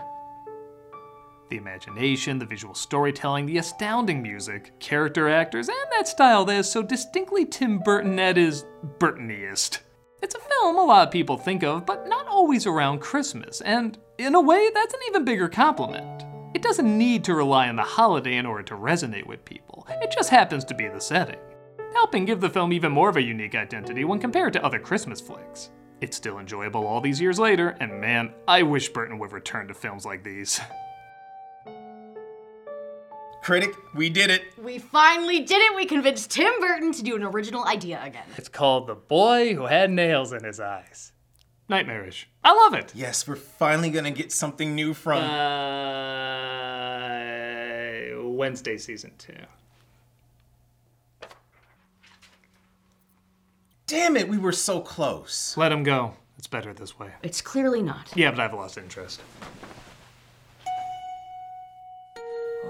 The 1.53 1.59
imagination, 1.59 2.39
the 2.39 2.47
visual 2.47 2.73
storytelling, 2.73 3.45
the 3.45 3.59
astounding 3.59 4.23
music, 4.23 4.71
character 4.79 5.29
actors, 5.29 5.69
and 5.69 5.77
that 5.91 6.07
style 6.07 6.45
that 6.45 6.55
is 6.55 6.71
so 6.71 6.81
distinctly 6.81 7.45
Tim 7.45 7.77
Burton 7.77 8.17
at 8.17 8.37
his 8.37 8.65
Burtoniest. 8.97 9.77
It's 10.23 10.33
a 10.33 10.39
film 10.39 10.79
a 10.79 10.83
lot 10.83 11.05
of 11.05 11.11
people 11.11 11.37
think 11.37 11.61
of, 11.61 11.85
but 11.85 12.07
not 12.07 12.25
always 12.25 12.65
around 12.65 13.01
Christmas, 13.01 13.61
and 13.61 13.99
in 14.17 14.33
a 14.33 14.41
way, 14.41 14.71
that's 14.73 14.95
an 14.95 15.01
even 15.09 15.25
bigger 15.25 15.47
compliment. 15.47 16.23
It 16.55 16.63
doesn't 16.63 16.97
need 16.97 17.23
to 17.25 17.35
rely 17.35 17.69
on 17.69 17.75
the 17.75 17.83
holiday 17.83 18.37
in 18.37 18.47
order 18.47 18.63
to 18.63 18.73
resonate 18.73 19.27
with 19.27 19.45
people, 19.45 19.85
it 20.01 20.11
just 20.11 20.31
happens 20.31 20.65
to 20.65 20.73
be 20.73 20.87
the 20.87 20.99
setting, 20.99 21.37
helping 21.93 22.25
give 22.25 22.41
the 22.41 22.49
film 22.49 22.73
even 22.73 22.91
more 22.91 23.09
of 23.09 23.17
a 23.17 23.21
unique 23.21 23.53
identity 23.53 24.05
when 24.05 24.17
compared 24.17 24.53
to 24.53 24.65
other 24.65 24.79
Christmas 24.79 25.21
flicks. 25.21 25.69
It's 26.01 26.17
still 26.17 26.39
enjoyable 26.39 26.87
all 26.87 26.99
these 26.99 27.21
years 27.21 27.37
later, 27.37 27.77
and 27.79 28.01
man, 28.01 28.33
I 28.47 28.63
wish 28.63 28.89
Burton 28.89 29.19
would 29.19 29.33
return 29.33 29.67
to 29.67 29.75
films 29.75 30.03
like 30.03 30.23
these. 30.23 30.59
Critic, 33.43 33.75
we 33.93 34.09
did 34.09 34.31
it. 34.31 34.45
We 34.57 34.79
finally 34.79 35.41
did 35.41 35.61
it. 35.61 35.75
We 35.75 35.85
convinced 35.85 36.31
Tim 36.31 36.53
Burton 36.61 36.93
to 36.93 37.03
do 37.03 37.17
an 37.17 37.23
original 37.23 37.65
idea 37.65 38.01
again. 38.01 38.23
It's 38.37 38.47
called 38.47 38.87
The 38.87 38.95
Boy 38.95 39.53
Who 39.53 39.65
Had 39.65 39.91
Nails 39.91 40.31
in 40.31 40.45
His 40.45 40.61
Eyes. 40.61 41.11
Nightmarish. 41.67 42.29
I 42.41 42.53
love 42.53 42.73
it. 42.73 42.93
Yes, 42.95 43.27
we're 43.27 43.35
finally 43.35 43.89
gonna 43.89 44.11
get 44.11 44.31
something 44.31 44.73
new 44.75 44.93
from. 44.93 45.21
Uh, 45.23 45.29
Wednesday 48.29 48.77
season 48.77 49.11
two. 49.17 49.35
Damn 53.87 54.15
it, 54.15 54.29
we 54.29 54.37
were 54.37 54.53
so 54.53 54.79
close. 54.79 55.57
Let 55.57 55.73
him 55.73 55.83
go. 55.83 56.13
It's 56.37 56.47
better 56.47 56.73
this 56.73 56.97
way. 56.97 57.09
It's 57.21 57.41
clearly 57.41 57.81
not. 57.81 58.13
Yeah, 58.15 58.31
but 58.31 58.39
I've 58.39 58.53
lost 58.53 58.77
interest. 58.77 59.21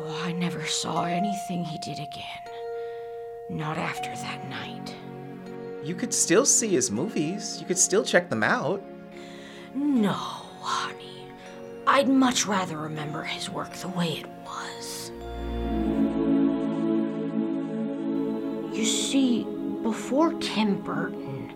Oh, 0.06 0.22
I 0.26 0.34
never 0.34 0.66
saw 0.66 1.06
anything 1.06 1.64
he 1.64 1.78
did 1.78 1.98
again. 1.98 2.44
Not 3.48 3.78
after 3.78 4.10
that 4.10 4.50
night. 4.50 4.94
You 5.82 5.96
could 5.96 6.14
still 6.14 6.46
see 6.46 6.68
his 6.70 6.92
movies. 6.92 7.58
You 7.62 7.66
could 7.66 7.78
still 7.78 8.04
check 8.04 8.30
them 8.30 8.44
out. 8.44 8.84
No, 9.74 10.12
honey. 10.12 11.30
I'd 11.88 12.10
much 12.10 12.46
rather 12.46 12.78
remember 12.78 13.24
his 13.24 13.50
work 13.50 13.72
the 13.76 13.88
way 13.90 14.10
it 14.10 14.26
was. 14.46 15.12
You 18.78 18.84
see, 18.84 19.46
before 19.84 20.34
Tim 20.34 20.82
Burton, 20.82 21.54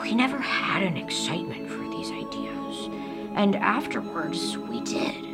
we 0.00 0.14
never 0.14 0.38
had 0.38 0.82
an 0.82 0.96
excitement 0.96 1.68
for 1.70 1.82
these 1.90 2.10
ideas. 2.10 2.88
And 3.34 3.54
afterwards, 3.56 4.56
we 4.56 4.80
did. 4.80 5.31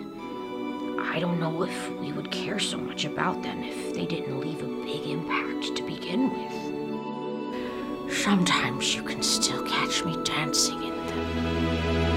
I 1.19 1.21
don't 1.21 1.41
know 1.41 1.65
if 1.65 1.91
we 1.99 2.13
would 2.13 2.31
care 2.31 2.61
so 2.61 2.79
much 2.79 3.05
about 3.05 3.43
them 3.43 3.65
if 3.65 3.93
they 3.93 4.07
didn't 4.07 4.39
leave 4.39 4.63
a 4.63 4.67
big 4.67 5.05
impact 5.09 5.75
to 5.77 5.83
begin 5.83 6.31
with. 6.31 8.15
Sometimes 8.17 8.95
you 8.95 9.03
can 9.03 9.21
still 9.21 9.65
catch 9.67 10.05
me 10.05 10.17
dancing 10.23 10.81
in 10.81 11.07
them. 11.09 12.08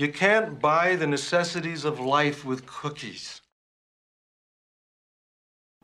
You 0.00 0.10
can't 0.10 0.58
buy 0.58 0.96
the 0.96 1.06
necessities 1.06 1.84
of 1.84 2.00
life 2.00 2.42
with 2.42 2.64
cookies. 2.64 3.42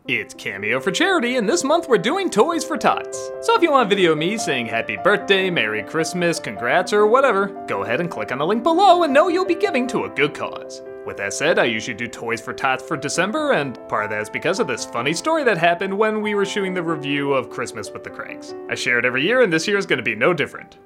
It's 0.08 0.32
Cameo 0.32 0.80
for 0.80 0.90
Charity, 0.90 1.36
and 1.36 1.46
this 1.46 1.62
month 1.62 1.86
we're 1.86 1.98
doing 1.98 2.30
Toys 2.30 2.64
for 2.64 2.78
Tots. 2.78 3.30
So 3.42 3.54
if 3.54 3.60
you 3.60 3.70
want 3.70 3.90
video 3.90 4.14
me 4.14 4.38
saying 4.38 4.68
happy 4.68 4.96
birthday, 4.96 5.50
Merry 5.50 5.82
Christmas, 5.82 6.40
congrats, 6.40 6.94
or 6.94 7.06
whatever, 7.06 7.48
go 7.66 7.82
ahead 7.82 8.00
and 8.00 8.10
click 8.10 8.32
on 8.32 8.38
the 8.38 8.46
link 8.46 8.62
below 8.62 9.02
and 9.02 9.12
know 9.12 9.28
you'll 9.28 9.44
be 9.44 9.54
giving 9.54 9.86
to 9.88 10.04
a 10.04 10.08
good 10.08 10.32
cause. 10.32 10.80
With 11.04 11.18
that 11.18 11.34
said, 11.34 11.58
I 11.58 11.64
usually 11.64 11.92
do 11.92 12.08
Toys 12.08 12.40
for 12.40 12.54
Tots 12.54 12.82
for 12.82 12.96
December, 12.96 13.52
and 13.52 13.78
part 13.86 14.04
of 14.04 14.10
that 14.12 14.22
is 14.22 14.30
because 14.30 14.60
of 14.60 14.66
this 14.66 14.86
funny 14.86 15.12
story 15.12 15.44
that 15.44 15.58
happened 15.58 15.98
when 15.98 16.22
we 16.22 16.34
were 16.34 16.46
shooting 16.46 16.72
the 16.72 16.82
review 16.82 17.34
of 17.34 17.50
Christmas 17.50 17.90
with 17.90 18.02
the 18.02 18.08
Cranks. 18.08 18.54
I 18.70 18.76
share 18.76 18.98
it 18.98 19.04
every 19.04 19.26
year, 19.26 19.42
and 19.42 19.52
this 19.52 19.68
year 19.68 19.76
is 19.76 19.84
going 19.84 19.98
to 19.98 20.02
be 20.02 20.14
no 20.14 20.32
different. 20.32 20.78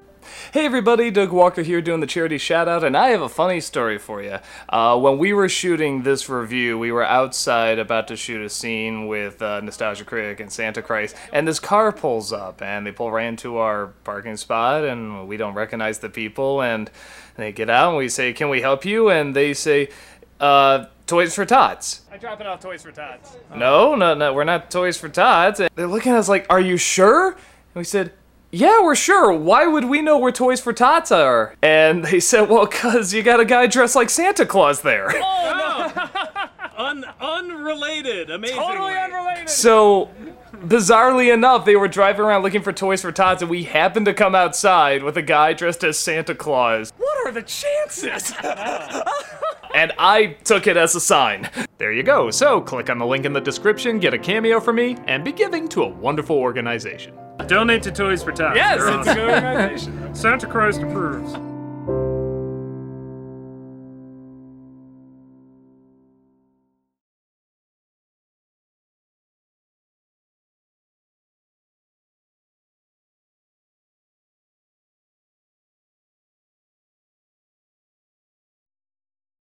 Hey 0.52 0.66
everybody, 0.66 1.10
Doug 1.10 1.30
Walker 1.30 1.62
here 1.62 1.80
doing 1.80 2.00
the 2.00 2.06
charity 2.06 2.36
shout 2.36 2.66
out, 2.66 2.82
and 2.82 2.96
I 2.96 3.10
have 3.10 3.22
a 3.22 3.28
funny 3.28 3.60
story 3.60 3.98
for 3.98 4.20
you. 4.22 4.38
Uh, 4.68 4.98
when 4.98 5.16
we 5.16 5.32
were 5.32 5.48
shooting 5.48 6.02
this 6.02 6.28
review, 6.28 6.76
we 6.76 6.90
were 6.90 7.04
outside 7.04 7.78
about 7.78 8.08
to 8.08 8.16
shoot 8.16 8.44
a 8.44 8.48
scene 8.48 9.06
with 9.06 9.40
uh, 9.40 9.60
Nostalgia 9.60 10.04
Critic 10.04 10.40
and 10.40 10.50
Santa 10.52 10.82
Christ, 10.82 11.14
and 11.32 11.46
this 11.46 11.60
car 11.60 11.92
pulls 11.92 12.32
up, 12.32 12.62
and 12.62 12.86
they 12.86 12.92
pull 12.92 13.12
right 13.12 13.26
into 13.26 13.58
our 13.58 13.88
parking 14.04 14.36
spot, 14.36 14.84
and 14.84 15.28
we 15.28 15.36
don't 15.36 15.54
recognize 15.54 16.00
the 16.00 16.10
people, 16.10 16.62
and 16.62 16.90
they 17.36 17.52
get 17.52 17.70
out, 17.70 17.90
and 17.90 17.98
we 17.98 18.08
say, 18.08 18.32
Can 18.32 18.48
we 18.48 18.60
help 18.60 18.84
you? 18.84 19.08
And 19.08 19.36
they 19.36 19.54
say, 19.54 19.88
uh, 20.40 20.86
Toys 21.06 21.34
for 21.34 21.44
Tots. 21.44 22.02
I 22.10 22.18
drop 22.18 22.40
it 22.40 22.46
off 22.46 22.60
Toys 22.60 22.82
for 22.82 22.92
Tots. 22.92 23.36
No, 23.54 23.94
no, 23.94 24.14
no, 24.14 24.34
we're 24.34 24.44
not 24.44 24.70
Toys 24.70 24.96
for 24.96 25.08
Tots. 25.08 25.60
And 25.60 25.70
they're 25.74 25.86
looking 25.86 26.12
at 26.12 26.18
us 26.18 26.28
like, 26.28 26.46
Are 26.50 26.60
you 26.60 26.76
sure? 26.76 27.28
And 27.28 27.74
we 27.74 27.84
said, 27.84 28.12
Yeah, 28.52 28.82
we're 28.82 28.96
sure. 28.96 29.32
Why 29.32 29.66
would 29.66 29.84
we 29.84 30.02
know 30.02 30.18
where 30.18 30.32
Toys 30.32 30.60
for 30.60 30.72
Tots 30.72 31.12
are? 31.12 31.54
And 31.62 32.04
they 32.04 32.18
said, 32.18 32.48
Well, 32.48 32.66
because 32.66 33.14
you 33.14 33.22
got 33.22 33.38
a 33.38 33.44
guy 33.44 33.66
dressed 33.66 33.94
like 33.94 34.10
Santa 34.10 34.44
Claus 34.44 34.82
there. 34.82 35.10
Oh 35.14 36.10
Un- 36.76 37.04
unrelated. 37.20 38.30
Amazing. 38.30 38.56
Totally 38.56 38.94
unrelated. 38.96 39.50
So, 39.50 40.10
bizarrely 40.54 41.32
enough, 41.32 41.66
they 41.66 41.76
were 41.76 41.88
driving 41.88 42.22
around 42.22 42.42
looking 42.42 42.62
for 42.62 42.72
Toys 42.72 43.02
for 43.02 43.12
Tots, 43.12 43.42
and 43.42 43.50
we 43.50 43.64
happened 43.64 44.06
to 44.06 44.14
come 44.14 44.34
outside 44.34 45.02
with 45.02 45.18
a 45.18 45.22
guy 45.22 45.52
dressed 45.52 45.84
as 45.84 45.98
Santa 45.98 46.34
Claus. 46.34 46.90
What 46.96 47.26
are 47.26 47.32
the 47.32 47.42
chances? 47.42 48.32
and 49.74 49.92
I 49.98 50.38
took 50.44 50.66
it 50.66 50.78
as 50.78 50.94
a 50.94 51.00
sign. 51.00 51.50
There 51.76 51.92
you 51.92 52.02
go. 52.02 52.30
So, 52.30 52.62
click 52.62 52.88
on 52.88 52.96
the 52.98 53.06
link 53.06 53.26
in 53.26 53.34
the 53.34 53.40
description, 53.42 53.98
get 53.98 54.14
a 54.14 54.18
cameo 54.18 54.58
from 54.58 54.76
me, 54.76 54.96
and 55.06 55.22
be 55.22 55.32
giving 55.32 55.68
to 55.68 55.82
a 55.82 55.88
wonderful 55.88 56.36
organization. 56.36 57.12
Donate 57.48 57.82
to 57.84 57.90
Toys 57.92 58.22
for 58.22 58.32
Tots. 58.32 58.56
Yes, 58.56 58.80
They're 58.80 58.98
it's 59.00 59.08
a 59.08 59.14
good 59.14 59.30
organization. 59.30 60.14
Santa 60.14 60.46
Christ 60.46 60.80
approves. 60.82 61.34